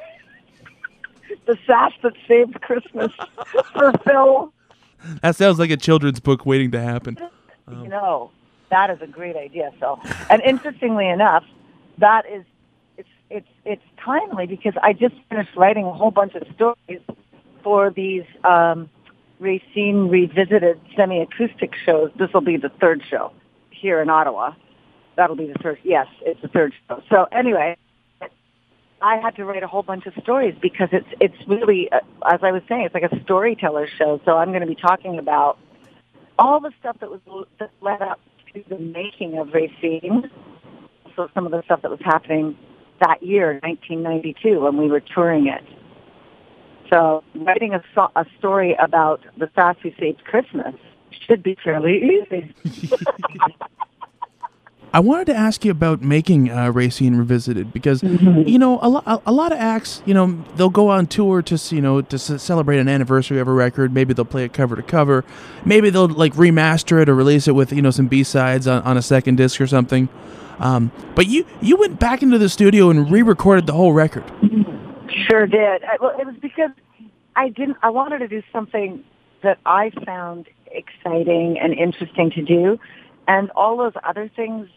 The 1.46 1.58
sass 1.66 1.92
that 2.02 2.12
saved 2.28 2.60
Christmas 2.60 3.10
for 3.72 3.92
Phil. 4.04 4.52
that 5.22 5.34
sounds 5.34 5.58
like 5.58 5.70
a 5.70 5.76
children's 5.76 6.20
book 6.20 6.46
waiting 6.46 6.70
to 6.70 6.80
happen. 6.80 7.18
you 7.68 7.88
know, 7.88 8.30
that 8.70 8.90
is 8.90 9.00
a 9.02 9.08
great 9.08 9.34
idea, 9.34 9.72
Phil. 9.80 9.98
And 10.30 10.40
interestingly 10.42 11.08
enough, 11.08 11.44
that 11.98 12.26
is 12.30 12.44
it's 13.32 13.48
it's 13.64 13.82
timely 14.04 14.46
because 14.46 14.74
I 14.82 14.92
just 14.92 15.14
finished 15.30 15.56
writing 15.56 15.86
a 15.86 15.92
whole 15.92 16.10
bunch 16.10 16.34
of 16.34 16.42
stories 16.54 17.00
for 17.64 17.90
these 17.90 18.24
um, 18.44 18.90
Racine 19.40 20.08
revisited 20.08 20.80
semi-acoustic 20.96 21.72
shows. 21.84 22.10
This 22.18 22.32
will 22.32 22.42
be 22.42 22.58
the 22.58 22.68
third 22.80 23.02
show 23.08 23.32
here 23.70 24.00
in 24.02 24.10
Ottawa. 24.10 24.52
That'll 25.16 25.36
be 25.36 25.46
the 25.46 25.58
third. 25.62 25.78
Yes, 25.82 26.06
it's 26.22 26.40
the 26.42 26.48
third 26.48 26.74
show. 26.86 27.02
So 27.08 27.26
anyway, 27.32 27.76
I 29.00 29.16
had 29.16 29.34
to 29.36 29.44
write 29.44 29.62
a 29.62 29.66
whole 29.66 29.82
bunch 29.82 30.06
of 30.06 30.14
stories 30.22 30.54
because 30.60 30.88
it's 30.92 31.08
it's 31.20 31.48
really, 31.48 31.90
uh, 31.90 32.00
as 32.30 32.40
I 32.42 32.52
was 32.52 32.62
saying, 32.68 32.82
it's 32.82 32.94
like 32.94 33.10
a 33.10 33.20
storyteller 33.24 33.88
show. 33.98 34.20
So 34.24 34.36
I'm 34.36 34.48
going 34.48 34.60
to 34.60 34.66
be 34.66 34.74
talking 34.76 35.18
about 35.18 35.58
all 36.38 36.60
the 36.60 36.72
stuff 36.80 36.98
that 37.00 37.10
was 37.10 37.46
that 37.58 37.70
led 37.80 38.02
up 38.02 38.20
to 38.52 38.62
the 38.68 38.78
making 38.78 39.38
of 39.38 39.54
Racine 39.54 40.30
So 41.16 41.28
some 41.34 41.46
of 41.46 41.52
the 41.52 41.62
stuff 41.64 41.80
that 41.82 41.90
was 41.90 42.00
happening 42.04 42.56
that 43.06 43.22
year, 43.22 43.58
1992, 43.62 44.60
when 44.60 44.76
we 44.76 44.88
were 44.88 45.00
touring 45.00 45.46
it. 45.48 45.62
So 46.90 47.22
writing 47.34 47.74
a, 47.74 47.82
so- 47.94 48.10
a 48.16 48.24
story 48.38 48.76
about 48.78 49.20
the 49.38 49.46
fast 49.48 49.82
we 49.84 49.94
saved 49.98 50.24
Christmas 50.24 50.74
should 51.26 51.42
be 51.42 51.56
fairly 51.64 51.96
easy. 52.22 52.54
I 54.94 55.00
wanted 55.00 55.24
to 55.28 55.34
ask 55.34 55.64
you 55.64 55.70
about 55.70 56.02
making 56.02 56.50
uh, 56.50 56.70
Racine 56.70 57.16
Revisited 57.16 57.72
because 57.72 58.02
Mm-hmm. 58.02 58.46
you 58.46 58.58
know 58.58 58.78
a, 58.82 58.88
lo- 58.90 59.22
a, 59.24 59.32
lot 59.32 59.50
of 59.50 59.58
acts 59.58 60.02
you 60.04 60.12
know 60.12 60.44
they'll 60.56 60.68
go 60.68 60.90
on 60.90 61.06
tour 61.06 61.40
to 61.40 61.74
you 61.74 61.80
know 61.80 62.02
to 62.02 62.16
s- 62.16 62.42
celebrate 62.42 62.78
an 62.78 62.88
anniversary 62.88 63.38
of 63.38 63.48
a 63.48 63.52
record. 63.52 63.94
Maybe 63.94 64.12
they'll 64.12 64.26
play 64.26 64.44
it 64.44 64.52
cover 64.52 64.76
to 64.76 64.82
cover. 64.82 65.24
Maybe 65.64 65.88
they'll 65.88 66.08
like 66.08 66.34
remaster 66.34 67.00
it 67.00 67.08
or 67.08 67.14
release 67.14 67.48
it 67.48 67.52
with 67.54 67.72
you 67.72 67.80
know 67.80 67.90
some 67.90 68.06
B 68.06 68.22
sides 68.22 68.66
on, 68.66 68.82
on 68.82 68.98
a 68.98 69.02
second 69.02 69.36
disc 69.36 69.62
or 69.62 69.66
something. 69.66 70.10
Um, 70.62 70.92
but 71.16 71.26
you 71.26 71.44
you 71.60 71.76
went 71.76 71.98
back 71.98 72.22
into 72.22 72.38
the 72.38 72.48
studio 72.48 72.88
and 72.88 73.10
re-recorded 73.10 73.66
the 73.66 73.72
whole 73.72 73.92
record. 73.92 74.24
Sure 75.28 75.46
did. 75.46 75.82
I, 75.84 75.96
well, 76.00 76.18
it 76.18 76.24
was 76.24 76.36
because 76.40 76.70
I 77.34 77.48
didn't. 77.48 77.78
I 77.82 77.90
wanted 77.90 78.20
to 78.20 78.28
do 78.28 78.42
something 78.52 79.02
that 79.42 79.58
I 79.66 79.90
found 80.06 80.46
exciting 80.70 81.58
and 81.60 81.74
interesting 81.74 82.30
to 82.30 82.42
do, 82.42 82.78
and 83.26 83.50
all 83.50 83.76
those 83.76 83.92
other 84.04 84.30
things, 84.34 84.68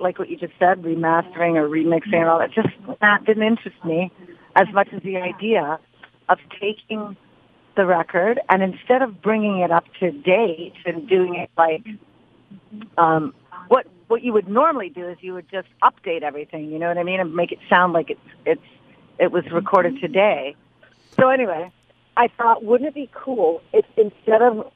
like 0.00 0.18
what 0.18 0.30
you 0.30 0.36
just 0.36 0.54
said, 0.60 0.82
remastering 0.82 1.56
or 1.56 1.68
remixing 1.68 2.14
and 2.14 2.28
all 2.28 2.38
that, 2.38 2.52
just 2.52 2.68
that 3.00 3.24
didn't 3.24 3.42
interest 3.42 3.84
me 3.84 4.12
as 4.54 4.68
much 4.72 4.88
as 4.94 5.02
the 5.02 5.16
idea 5.16 5.78
of 6.28 6.38
taking 6.60 7.16
the 7.76 7.84
record 7.84 8.40
and 8.48 8.62
instead 8.62 9.02
of 9.02 9.20
bringing 9.20 9.58
it 9.58 9.70
up 9.70 9.84
to 10.00 10.10
date 10.10 10.72
and 10.86 11.06
doing 11.08 11.34
it 11.34 11.50
like 11.58 11.84
um, 12.96 13.34
what 13.68 13.86
what 14.08 14.22
you 14.22 14.32
would 14.32 14.48
normally 14.48 14.88
do 14.88 15.08
is 15.08 15.16
you 15.20 15.34
would 15.34 15.48
just 15.50 15.68
update 15.82 16.22
everything, 16.22 16.70
you 16.70 16.78
know 16.78 16.88
what 16.88 16.98
I 16.98 17.02
mean, 17.02 17.20
and 17.20 17.34
make 17.34 17.52
it 17.52 17.58
sound 17.68 17.92
like 17.92 18.10
it's 18.10 18.20
it's 18.44 18.60
it 19.18 19.32
was 19.32 19.44
recorded 19.52 19.94
mm-hmm. 19.94 20.06
today. 20.06 20.56
So 21.18 21.28
anyway, 21.28 21.72
I 22.16 22.28
thought, 22.36 22.64
wouldn't 22.64 22.88
it 22.88 22.94
be 22.94 23.10
cool 23.12 23.62
if 23.72 23.84
instead 23.96 24.42
of 24.42 24.70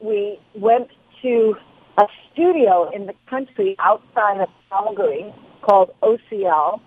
we 0.00 0.38
went 0.54 0.88
to 1.22 1.54
a 1.98 2.04
studio 2.32 2.90
in 2.94 3.06
the 3.06 3.14
country 3.28 3.76
outside 3.78 4.40
of 4.40 4.48
Calgary 4.68 5.32
called 5.62 5.90
OCL, 6.02 6.80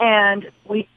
and 0.00 0.46
we 0.68 0.88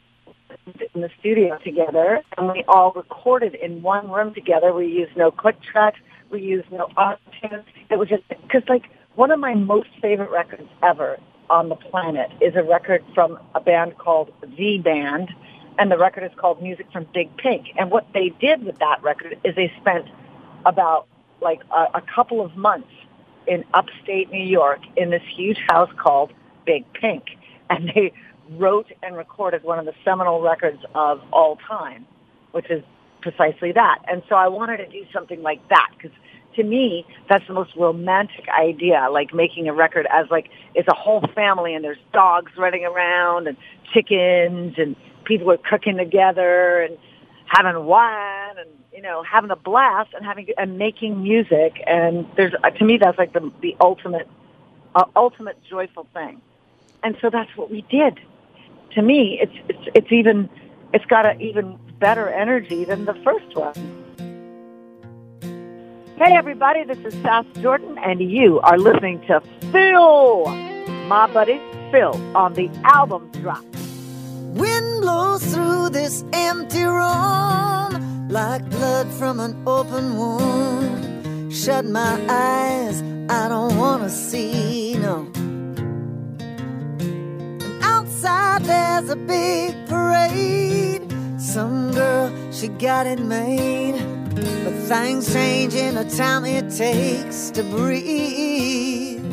in 0.94 1.02
the 1.02 1.10
studio 1.20 1.58
together, 1.64 2.22
and 2.38 2.52
we 2.52 2.64
all 2.68 2.92
recorded 2.96 3.56
in 3.56 3.82
one 3.82 4.12
room 4.12 4.34
together. 4.34 4.74
We 4.74 4.88
used 4.88 5.16
no 5.16 5.32
click 5.32 5.56
tracks, 5.62 6.00
we 6.30 6.42
used 6.42 6.72
no 6.72 6.86
auto-tune. 6.98 7.64
It 7.89 7.98
was 7.98 8.10
just 8.10 8.24
because, 8.28 8.64
like, 8.68 8.84
one 9.22 9.30
of 9.30 9.39
my 9.39 9.53
most 9.53 9.89
favorite 10.01 10.32
records 10.32 10.67
ever 10.82 11.19
on 11.47 11.69
the 11.69 11.76
planet 11.76 12.32
is 12.41 12.55
a 12.55 12.63
record 12.63 13.03
from 13.13 13.38
a 13.53 13.59
band 13.61 13.95
called 13.99 14.32
The 14.57 14.80
Band, 14.80 15.30
and 15.78 15.91
the 15.91 15.97
record 15.99 16.24
is 16.24 16.32
called 16.39 16.59
Music 16.59 16.88
from 16.91 17.05
Big 17.13 17.30
Pink. 17.38 17.67
And 17.78 17.91
what 17.91 18.07
they 18.15 18.30
did 18.41 18.65
with 18.65 18.80
that 18.80 19.03
record 19.03 19.38
is 19.43 19.53
they 19.55 19.72
spent 19.80 20.07
about 20.65 21.05
like 21.39 21.61
a, 21.69 21.99
a 21.99 22.03
couple 22.15 22.43
of 22.43 22.57
months 22.57 22.89
in 23.45 23.63
upstate 23.76 24.32
New 24.32 24.43
York 24.43 24.80
in 24.97 25.11
this 25.11 25.22
huge 25.38 25.59
house 25.69 25.91
called 26.01 26.34
Big 26.65 26.84
Pink, 26.93 27.26
and 27.69 27.91
they 27.93 28.11
wrote 28.57 28.88
and 29.03 29.15
recorded 29.15 29.63
one 29.63 29.78
of 29.78 29.86
the 29.86 29.93
seminal 30.03 30.41
records 30.41 30.80
of 30.95 31.22
all 31.32 31.59
time, 31.67 32.07
which 32.53 32.72
is 32.72 32.82
precisely 33.22 33.72
that. 33.72 33.99
And 34.07 34.24
so 34.28 34.34
I 34.34 34.47
wanted 34.47 34.78
to 34.78 34.88
do 34.88 35.05
something 35.13 35.43
like 35.43 35.61
that 35.69 35.91
because 35.95 36.17
to 36.56 36.64
me, 36.64 37.06
that's 37.30 37.45
the 37.47 37.54
most 37.54 37.76
romantic 37.76 38.47
idea, 38.49 39.08
like 39.12 39.34
making 39.34 39.68
a 39.68 39.74
record 39.74 40.08
as 40.12 40.30
like 40.30 40.49
it's 40.76 40.88
a 40.88 40.93
whole 40.93 41.24
family 41.34 41.74
and 41.74 41.84
there's 41.84 41.99
dogs 42.14 42.52
running 42.58 42.86
around 42.86 43.47
and 43.47 43.58
chickens 43.93 44.76
and 44.78 44.95
people 45.24 45.52
are 45.52 45.58
cooking 45.58 45.97
together 45.97 46.82
and 46.82 46.97
having 47.45 47.86
wine 47.86 48.58
and 48.58 48.70
you 48.93 49.02
know 49.02 49.24
having 49.24 49.52
a 49.52 49.56
blast 49.56 50.10
and 50.14 50.26
having 50.26 50.47
and 50.58 50.78
making 50.78 51.22
music 51.22 51.82
and 51.86 52.26
there's 52.38 52.54
uh, 52.64 52.70
to 52.70 52.86
me 52.86 52.97
that's 52.97 53.18
like 53.18 53.34
the 53.34 53.52
the 53.62 53.76
ultimate 53.82 54.28
uh, 54.95 55.06
ultimate 55.16 55.58
joyful 55.70 56.08
thing. 56.14 56.41
And 57.04 57.18
so 57.22 57.30
that's 57.30 57.56
what 57.56 57.72
we 57.72 57.82
did. 57.89 58.20
To 58.95 59.02
me, 59.02 59.39
it's 59.41 59.54
it's 59.70 59.95
it's 59.95 60.12
even 60.12 60.49
it's 60.93 61.06
got 61.06 61.26
an 61.26 61.41
even 61.41 61.80
better 61.99 62.30
energy 62.30 62.84
than 62.84 63.06
the 63.06 63.14
first 63.24 63.56
one. 63.56 64.11
Hey 66.24 66.34
everybody, 66.38 66.84
this 66.84 66.99
is 66.99 67.19
Sass 67.24 67.45
Jordan 67.61 67.97
and 67.97 68.22
you 68.22 68.59
are 68.59 68.78
listening 68.78 69.22
to 69.22 69.41
Phil, 69.72 70.45
my 71.07 71.26
buddy 71.34 71.59
Phil 71.89 72.13
on 72.38 72.53
the 72.53 72.69
album 72.84 73.32
drop. 73.41 73.65
Wind 74.53 75.01
blows 75.01 75.43
through 75.51 75.89
this 75.89 76.24
empty 76.32 76.84
room 76.84 78.30
like 78.30 78.69
blood 78.69 79.11
from 79.13 79.39
an 79.39 79.63
open 79.65 80.15
wound. 80.15 81.51
Shut 81.51 81.86
my 81.86 82.24
eyes, 82.30 83.01
I 83.28 83.49
don't 83.49 83.76
wanna 83.76 84.11
see 84.11 84.93
no. 84.99 85.28
And 86.99 87.84
outside 87.84 88.61
there's 88.65 89.09
a 89.09 89.15
big 89.15 89.74
parade. 89.88 91.01
Some 91.41 91.91
girl, 91.93 92.32
she 92.51 92.67
got 92.67 93.07
it 93.07 93.17
made. 93.19 94.20
But 94.64 94.74
things 94.89 95.32
change 95.34 95.76
in 95.76 95.96
the 95.96 96.06
time 96.06 96.46
it 96.46 96.70
takes 96.72 97.52
to 97.52 97.64
breathe. 97.64 99.24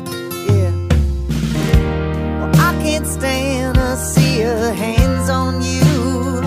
Yeah. 0.49 0.73
Well, 2.39 2.51
I 2.55 2.71
can't 2.83 3.07
stand 3.07 3.75
to 3.75 3.97
see 3.97 4.41
her 4.41 4.73
hands 4.73 5.29
on 5.29 5.61
you. 5.61 6.41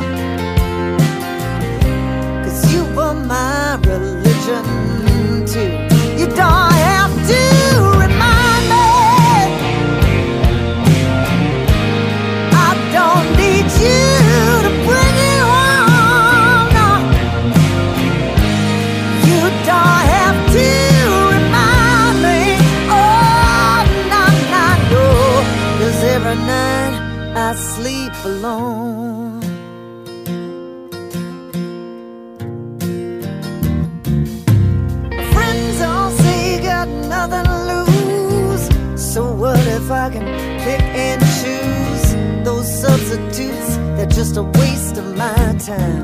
Cause 2.44 2.72
you 2.72 2.84
were 2.96 3.14
my 3.14 3.78
religion 3.84 4.64
too. 5.46 5.72
You 6.18 6.26
don't 6.36 6.71
time. 45.78 46.01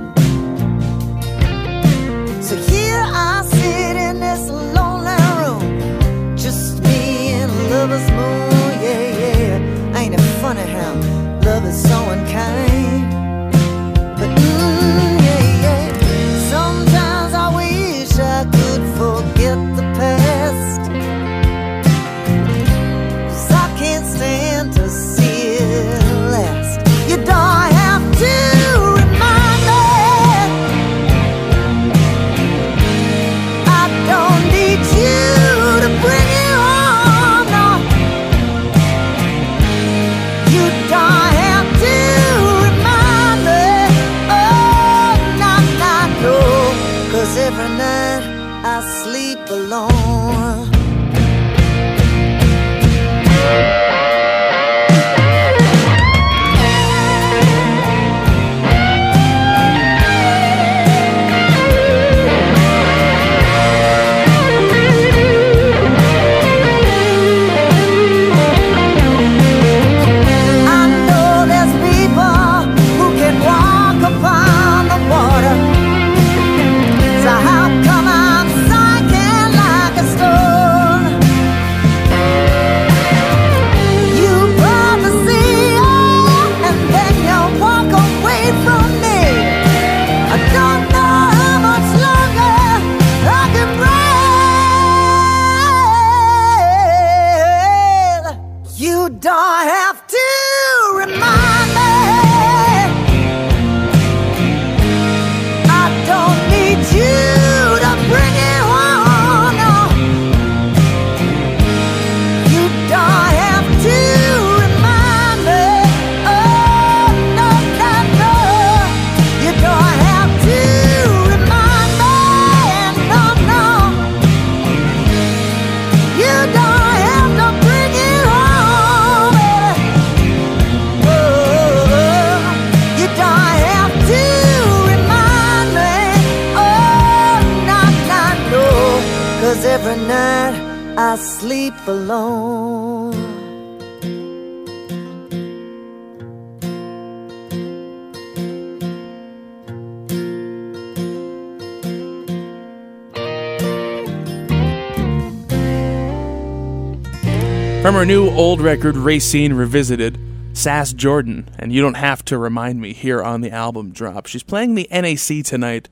Her 157.98 158.06
new 158.06 158.30
old 158.30 158.60
record, 158.60 158.96
Racine 158.96 159.54
Revisited, 159.54 160.20
Sass 160.52 160.92
Jordan, 160.92 161.48
and 161.58 161.72
You 161.72 161.82
Don't 161.82 161.96
Have 161.96 162.24
to 162.26 162.38
Remind 162.38 162.80
Me 162.80 162.92
here 162.92 163.20
on 163.20 163.40
the 163.40 163.50
album 163.50 163.90
drop. 163.90 164.26
She's 164.26 164.44
playing 164.44 164.76
the 164.76 164.86
NAC 164.92 165.44
tonight, 165.44 165.88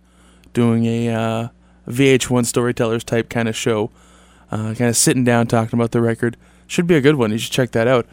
doing 0.52 0.86
a 0.86 1.08
uh, 1.08 1.48
VH1 1.88 2.46
Storytellers 2.46 3.02
type 3.02 3.28
kind 3.28 3.48
of 3.48 3.56
show, 3.56 3.90
uh, 4.52 4.74
kind 4.74 4.82
of 4.82 4.96
sitting 4.96 5.24
down 5.24 5.48
talking 5.48 5.76
about 5.76 5.90
the 5.90 6.00
record. 6.00 6.36
Should 6.68 6.86
be 6.86 6.94
a 6.94 7.00
good 7.00 7.16
one. 7.16 7.32
You 7.32 7.38
should 7.38 7.50
check 7.50 7.72
that 7.72 7.88
out. 7.88 8.06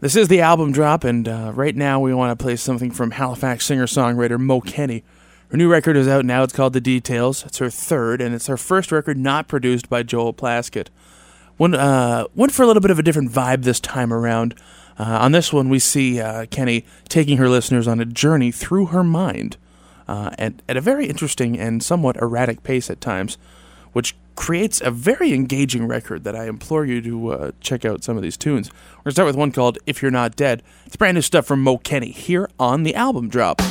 This 0.00 0.14
is 0.14 0.28
the 0.28 0.42
album 0.42 0.70
drop, 0.70 1.02
and 1.02 1.26
uh, 1.26 1.52
right 1.54 1.74
now 1.74 1.98
we 1.98 2.12
want 2.12 2.38
to 2.38 2.42
play 2.42 2.56
something 2.56 2.90
from 2.90 3.12
Halifax 3.12 3.64
singer 3.64 3.86
songwriter 3.86 4.38
Mo 4.38 4.60
Kenney. 4.60 5.04
Her 5.48 5.56
new 5.56 5.70
record 5.70 5.96
is 5.96 6.06
out 6.06 6.26
now. 6.26 6.42
It's 6.42 6.52
called 6.52 6.74
The 6.74 6.82
Details. 6.82 7.46
It's 7.46 7.60
her 7.60 7.70
third, 7.70 8.20
and 8.20 8.34
it's 8.34 8.48
her 8.48 8.58
first 8.58 8.92
record 8.92 9.16
not 9.16 9.48
produced 9.48 9.88
by 9.88 10.02
Joel 10.02 10.34
Plaskett. 10.34 10.88
One 11.56 11.74
uh, 11.74 12.26
went 12.34 12.52
for 12.52 12.62
a 12.62 12.66
little 12.66 12.82
bit 12.82 12.90
of 12.90 12.98
a 12.98 13.02
different 13.02 13.30
vibe 13.30 13.62
this 13.64 13.80
time 13.80 14.12
around. 14.12 14.54
Uh, 14.98 15.18
on 15.20 15.32
this 15.32 15.52
one, 15.52 15.68
we 15.68 15.78
see 15.78 16.20
uh, 16.20 16.46
Kenney 16.46 16.84
taking 17.08 17.38
her 17.38 17.48
listeners 17.48 17.86
on 17.86 18.00
a 18.00 18.04
journey 18.04 18.50
through 18.50 18.86
her 18.86 19.04
mind 19.04 19.56
uh, 20.08 20.30
at, 20.38 20.54
at 20.68 20.76
a 20.76 20.80
very 20.80 21.06
interesting 21.06 21.58
and 21.58 21.82
somewhat 21.82 22.16
erratic 22.16 22.62
pace 22.62 22.90
at 22.90 23.00
times, 23.00 23.38
which 23.92 24.14
creates 24.36 24.80
a 24.82 24.90
very 24.90 25.32
engaging 25.32 25.86
record 25.88 26.24
that 26.24 26.36
I 26.36 26.46
implore 26.46 26.84
you 26.84 27.00
to 27.02 27.28
uh, 27.32 27.50
check 27.60 27.84
out 27.84 28.04
some 28.04 28.16
of 28.16 28.22
these 28.22 28.36
tunes. 28.36 28.70
We're 28.70 29.04
going 29.04 29.04
to 29.04 29.12
start 29.12 29.26
with 29.26 29.36
one 29.36 29.52
called 29.52 29.78
If 29.86 30.02
You're 30.02 30.10
Not 30.10 30.36
Dead. 30.36 30.62
It's 30.84 30.96
brand 30.96 31.14
new 31.14 31.22
stuff 31.22 31.46
from 31.46 31.62
Mo 31.62 31.78
Kenney 31.78 32.10
here 32.10 32.48
on 32.58 32.82
the 32.82 32.94
album 32.94 33.28
drop. 33.28 33.62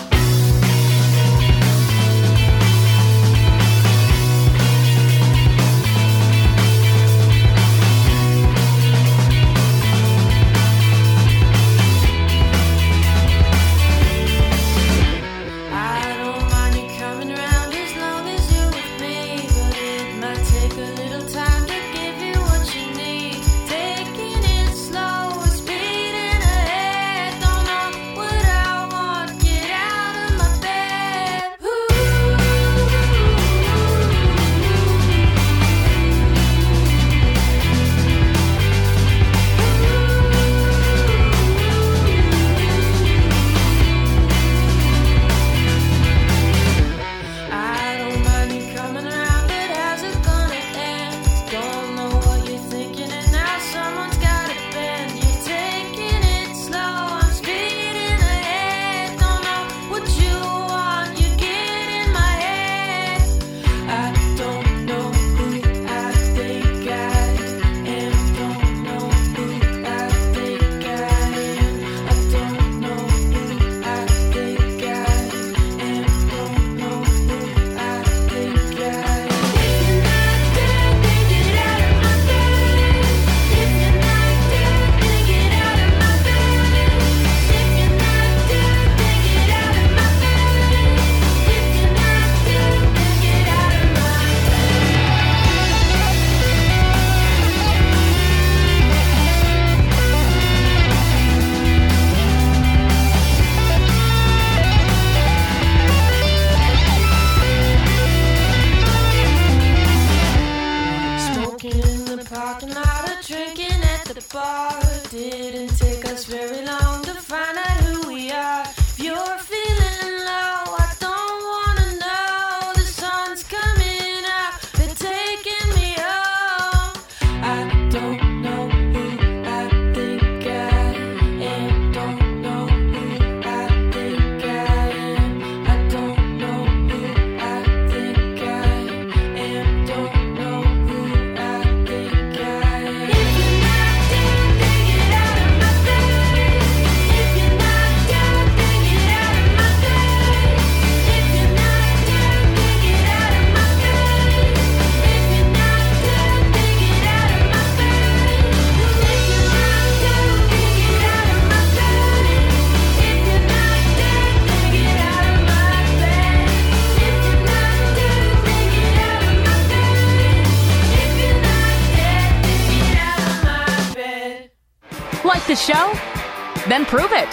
Then 176.67 176.85
prove 176.85 177.11
it. 177.11 177.29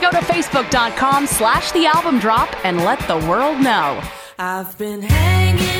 Go 0.00 0.10
to 0.10 0.18
facebook.com 0.18 1.26
slash 1.26 1.72
the 1.72 1.86
album 1.86 2.18
drop 2.18 2.48
and 2.64 2.78
let 2.78 2.98
the 3.08 3.18
world 3.28 3.60
know. 3.60 4.02
I've 4.38 4.76
been 4.76 5.02
hanging 5.02 5.75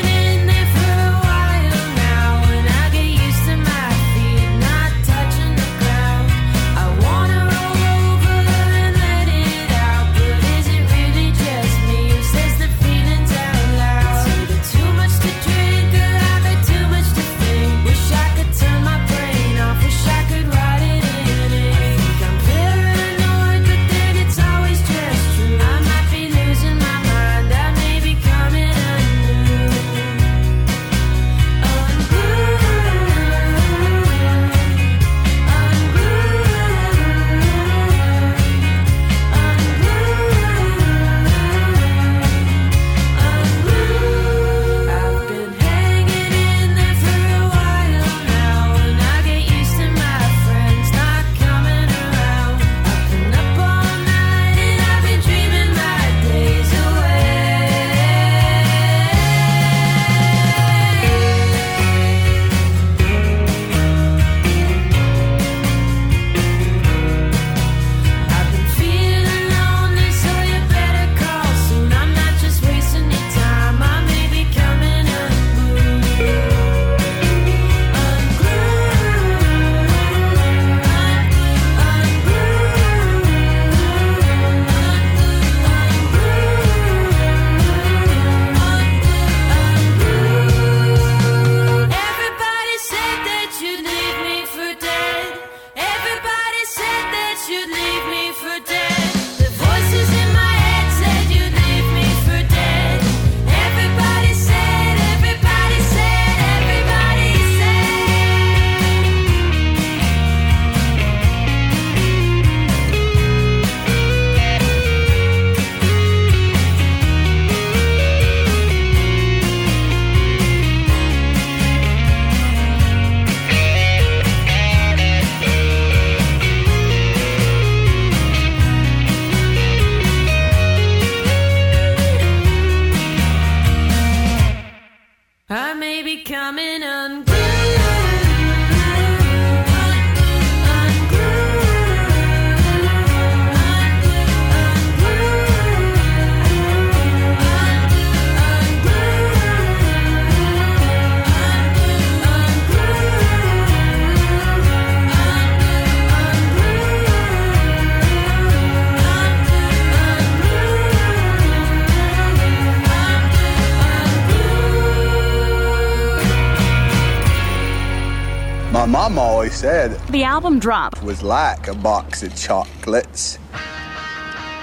album 170.37 170.59
drop. 170.59 171.01
was 171.01 171.23
like 171.23 171.67
a 171.67 171.73
box 171.73 172.21
of 172.21 172.35
chocolates. 172.35 173.39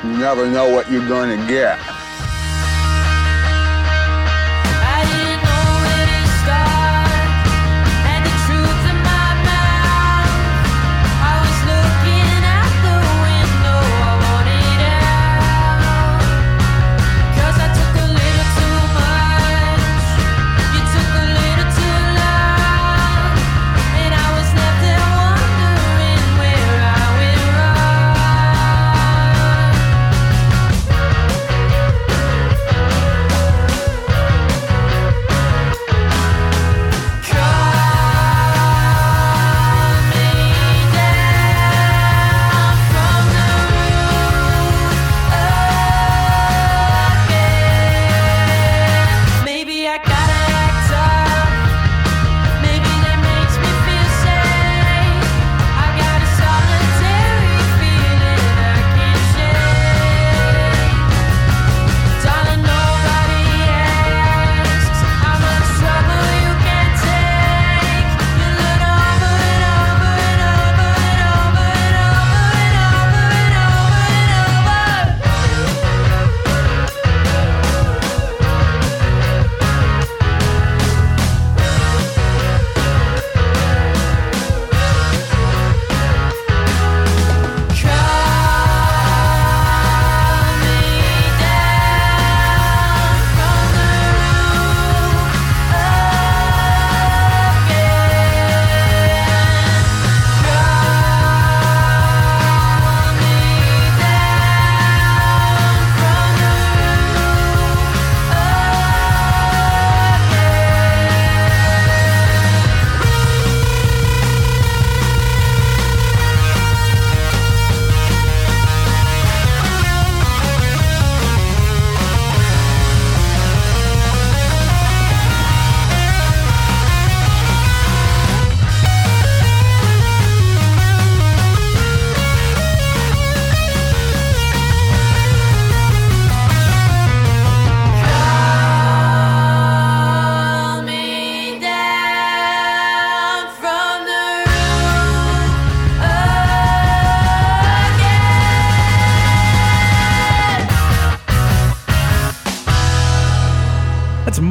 You 0.04 0.10
never 0.18 0.48
know 0.48 0.72
what 0.72 0.88
you're 0.88 1.08
gonna 1.08 1.48
get. 1.48 1.80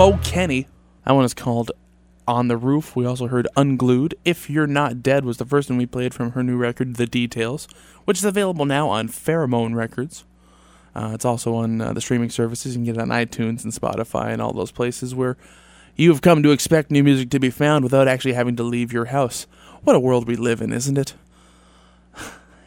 Mo 0.03 0.19
Kenney. 0.21 0.67
That 1.05 1.13
one 1.13 1.23
is 1.23 1.33
called 1.33 1.71
On 2.27 2.49
the 2.49 2.57
Roof. 2.57 2.93
We 2.93 3.05
also 3.05 3.27
heard 3.27 3.47
Unglued. 3.55 4.15
If 4.25 4.49
You're 4.49 4.67
Not 4.67 5.01
Dead 5.01 5.23
was 5.23 5.37
the 5.37 5.45
first 5.45 5.69
one 5.69 5.77
we 5.77 5.85
played 5.85 6.13
from 6.13 6.31
her 6.31 6.43
new 6.43 6.57
record, 6.57 6.97
The 6.97 7.05
Details, 7.05 7.69
which 8.03 8.17
is 8.17 8.25
available 8.25 8.65
now 8.65 8.89
on 8.89 9.07
Pheromone 9.07 9.75
Records. 9.75 10.25
Uh, 10.93 11.11
it's 11.13 11.23
also 11.23 11.55
on 11.55 11.79
uh, 11.79 11.93
the 11.93 12.01
streaming 12.01 12.29
services. 12.29 12.75
You 12.75 12.79
can 12.79 12.83
get 12.83 12.97
it 12.97 13.01
on 13.01 13.07
iTunes 13.17 13.63
and 13.63 13.71
Spotify 13.71 14.33
and 14.33 14.41
all 14.41 14.51
those 14.51 14.73
places 14.73 15.15
where 15.15 15.37
you 15.95 16.09
have 16.09 16.21
come 16.21 16.43
to 16.43 16.51
expect 16.51 16.91
new 16.91 17.01
music 17.01 17.29
to 17.29 17.39
be 17.39 17.49
found 17.49 17.85
without 17.85 18.09
actually 18.09 18.33
having 18.33 18.57
to 18.57 18.63
leave 18.63 18.91
your 18.91 19.05
house. 19.05 19.47
What 19.85 19.95
a 19.95 20.01
world 20.01 20.27
we 20.27 20.35
live 20.35 20.61
in, 20.61 20.73
isn't 20.73 20.97
it? 20.97 21.13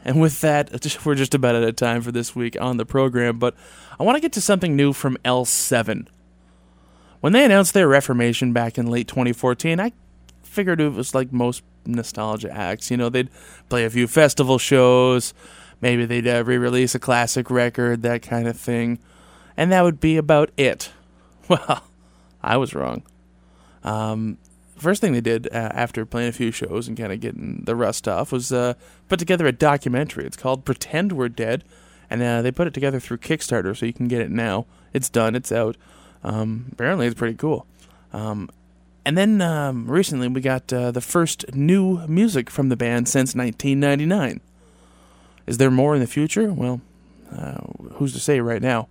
And 0.07 0.22
with 0.22 0.41
that, 0.41 0.70
we're 1.05 1.16
just 1.16 1.34
about 1.34 1.55
out 1.55 1.64
of 1.64 1.76
time 1.76 2.01
for 2.01 2.12
this 2.12 2.34
week 2.34 2.59
on 2.59 2.78
the 2.78 2.87
program, 2.87 3.39
but 3.39 3.55
I 4.01 4.05
want 4.05 4.16
to 4.16 4.22
get 4.22 4.32
to 4.34 4.41
something 4.41 4.74
new 4.74 4.95
from 4.95 5.18
L7. 5.22 6.07
When 7.21 7.33
they 7.33 7.45
announced 7.45 7.75
their 7.75 7.89
reformation 7.89 8.53
back 8.53 8.79
in 8.79 8.87
late 8.87 9.09
2014, 9.09 9.81
I 9.81 9.93
figured 10.43 10.81
it 10.81 10.93
was 10.93 11.14
like 11.14 11.33
most 11.33 11.62
nostalgia 11.85 12.51
acts. 12.51 12.91
You 12.91 12.97
know, 12.97 13.09
they'd 13.09 13.31
play 13.69 13.85
a 13.85 13.91
few 13.91 14.07
festival 14.07 14.59
shows, 14.59 15.35
maybe 15.81 16.05
they'd 16.05 16.27
uh, 16.27 16.45
re 16.45 16.59
release 16.59 16.95
a 16.95 16.99
classic 16.99 17.51
record, 17.51 18.03
that 18.03 18.23
kind 18.23 18.49
of 18.49 18.57
thing, 18.59 18.99
and 19.57 19.73
that 19.73 19.83
would 19.83 20.01
be 20.01 20.17
about 20.17 20.51
it. 20.57 20.91
Well, 21.49 21.85
I 22.43 22.57
was 22.57 22.75
wrong. 22.75 23.05
Um, 23.85 24.39
first 24.77 25.01
thing 25.01 25.12
they 25.12 25.21
did 25.21 25.47
uh, 25.53 25.71
after 25.75 26.05
playing 26.05 26.31
a 26.31 26.33
few 26.33 26.51
shows 26.51 26.89
and 26.89 26.97
kind 26.97 27.12
of 27.12 27.21
getting 27.21 27.62
the 27.64 27.77
rust 27.77 28.09
off 28.09 28.33
was 28.33 28.53
uh, 28.53 28.75
put 29.09 29.21
together 29.21 29.47
a 29.47 29.53
documentary. 29.53 30.27
It's 30.27 30.37
called 30.37 30.64
Pretend 30.64 31.12
We're 31.12 31.29
Dead, 31.29 31.62
and 32.11 32.21
uh, 32.21 32.43
they 32.43 32.51
put 32.51 32.67
it 32.67 32.75
together 32.75 32.99
through 32.99 33.19
Kickstarter, 33.19 33.77
so 33.77 33.87
you 33.87 33.93
can 33.93 34.09
get 34.09 34.21
it 34.21 34.31
now. 34.33 34.67
It's 34.93 35.09
done, 35.09 35.37
it's 35.37 35.53
out. 35.53 35.77
Um, 36.27 36.66
apparently, 36.72 37.07
it's 37.07 37.18
pretty 37.18 37.37
cool. 37.37 37.66
Um, 38.12 38.51
and 39.05 39.16
then 39.16 39.41
um, 39.41 39.89
recently, 39.89 40.27
we 40.27 40.41
got 40.41 40.70
uh, 40.72 40.91
the 40.91 41.01
first 41.01 41.55
new 41.55 42.05
music 42.09 42.51
from 42.51 42.68
the 42.68 42.77
band 42.77 43.09
since 43.09 43.35
1999. 43.35 44.41
Is 45.47 45.59
there 45.59 45.70
more 45.70 45.95
in 45.95 46.01
the 46.01 46.09
future? 46.09 46.53
Well, 46.53 46.81
uh, 47.33 47.59
who's 47.95 48.12
to 48.14 48.20
say 48.20 48.41
right 48.41 48.61
now? 48.61 48.89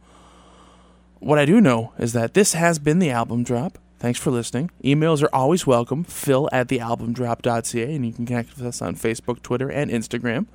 What 1.19 1.38
I 1.38 1.45
do 1.45 1.59
know 1.59 1.91
is 1.99 2.13
that 2.13 2.33
this 2.33 2.53
has 2.53 2.79
been 2.79 2.99
the 2.99 3.11
album 3.11 3.43
drop. 3.43 3.77
Thanks 3.99 4.19
for 4.19 4.31
listening. 4.31 4.71
Emails 4.83 5.21
are 5.21 5.33
always 5.33 5.67
welcome. 5.67 6.05
Phil 6.05 6.47
at 6.53 6.69
thealbumdrop.ca, 6.69 7.95
and 7.95 8.05
you 8.05 8.13
can 8.13 8.25
connect 8.25 8.55
with 8.55 8.65
us 8.65 8.81
on 8.81 8.95
Facebook, 8.95 9.41
Twitter, 9.41 9.69
and 9.69 9.91
Instagram. 9.91 10.45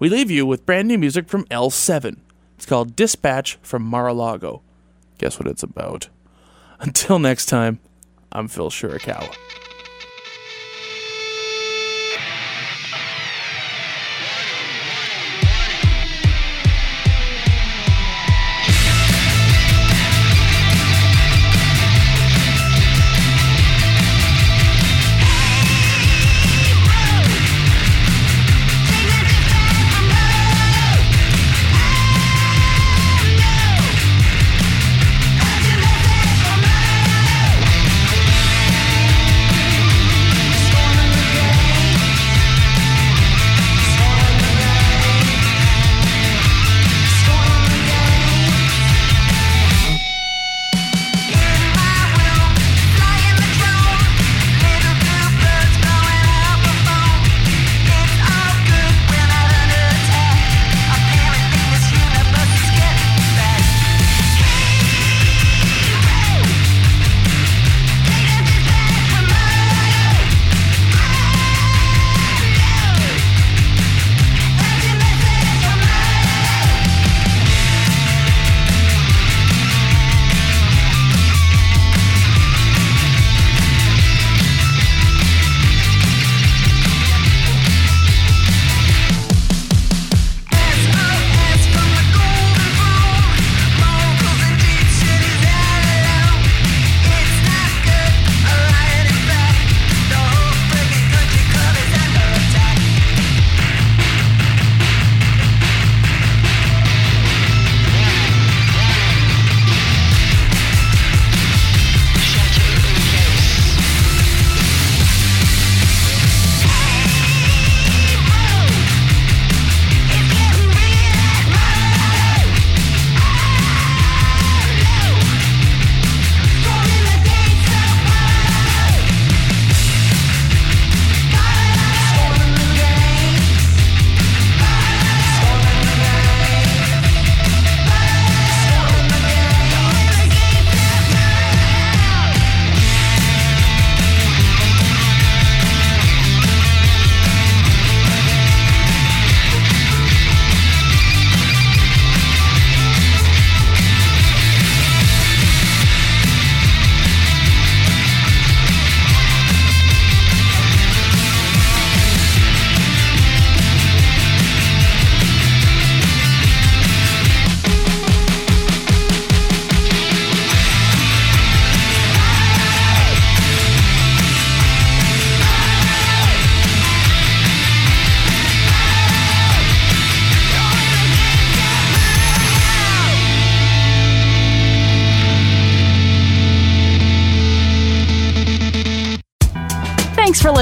We 0.00 0.08
leave 0.08 0.30
you 0.30 0.44
with 0.44 0.66
brand 0.66 0.88
new 0.88 0.98
music 0.98 1.28
from 1.28 1.44
L7. 1.44 2.18
It's 2.56 2.66
called 2.66 2.96
Dispatch 2.96 3.58
from 3.62 3.82
Mar-a-Lago. 3.82 4.62
Guess 5.22 5.38
what 5.38 5.46
it's 5.46 5.62
about. 5.62 6.08
Until 6.80 7.20
next 7.20 7.46
time, 7.46 7.78
I'm 8.32 8.48
Phil 8.48 8.70
Shurikawa. 8.70 9.32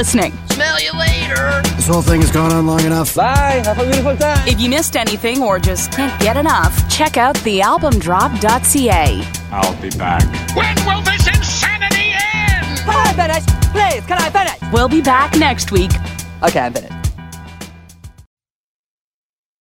Listening. 0.01 0.33
Smell 0.47 0.81
you 0.81 0.93
later. 0.99 1.61
This 1.77 1.87
whole 1.87 2.01
thing 2.01 2.23
has 2.23 2.31
gone 2.31 2.51
on 2.53 2.67
long 2.67 2.81
enough. 2.87 3.15
Bye. 3.15 3.61
Have 3.67 3.79
a 3.79 3.85
beautiful 3.85 4.17
time. 4.17 4.49
If 4.49 4.59
you 4.59 4.71
missed 4.71 4.97
anything 4.97 5.43
or 5.43 5.59
just 5.59 5.93
can't 5.93 6.19
get 6.23 6.39
enough, 6.39 6.89
check 6.89 7.19
out 7.19 7.35
thealbumdrop.ca. 7.37 9.23
I'll 9.53 9.83
be 9.83 9.91
back. 9.91 10.25
When 10.57 10.75
will 10.87 11.03
this 11.03 11.27
insanity 11.29 12.15
end? 12.15 12.79
Can 12.79 12.97
I 12.97 13.13
finish? 13.13 13.45
Please, 13.75 14.07
can 14.07 14.19
I 14.19 14.31
finish? 14.31 14.73
We'll 14.73 14.89
be 14.89 15.03
back 15.03 15.37
next 15.37 15.71
week. 15.71 15.91
Okay, 16.43 16.61
I'm 16.61 16.73
finished. 16.73 17.00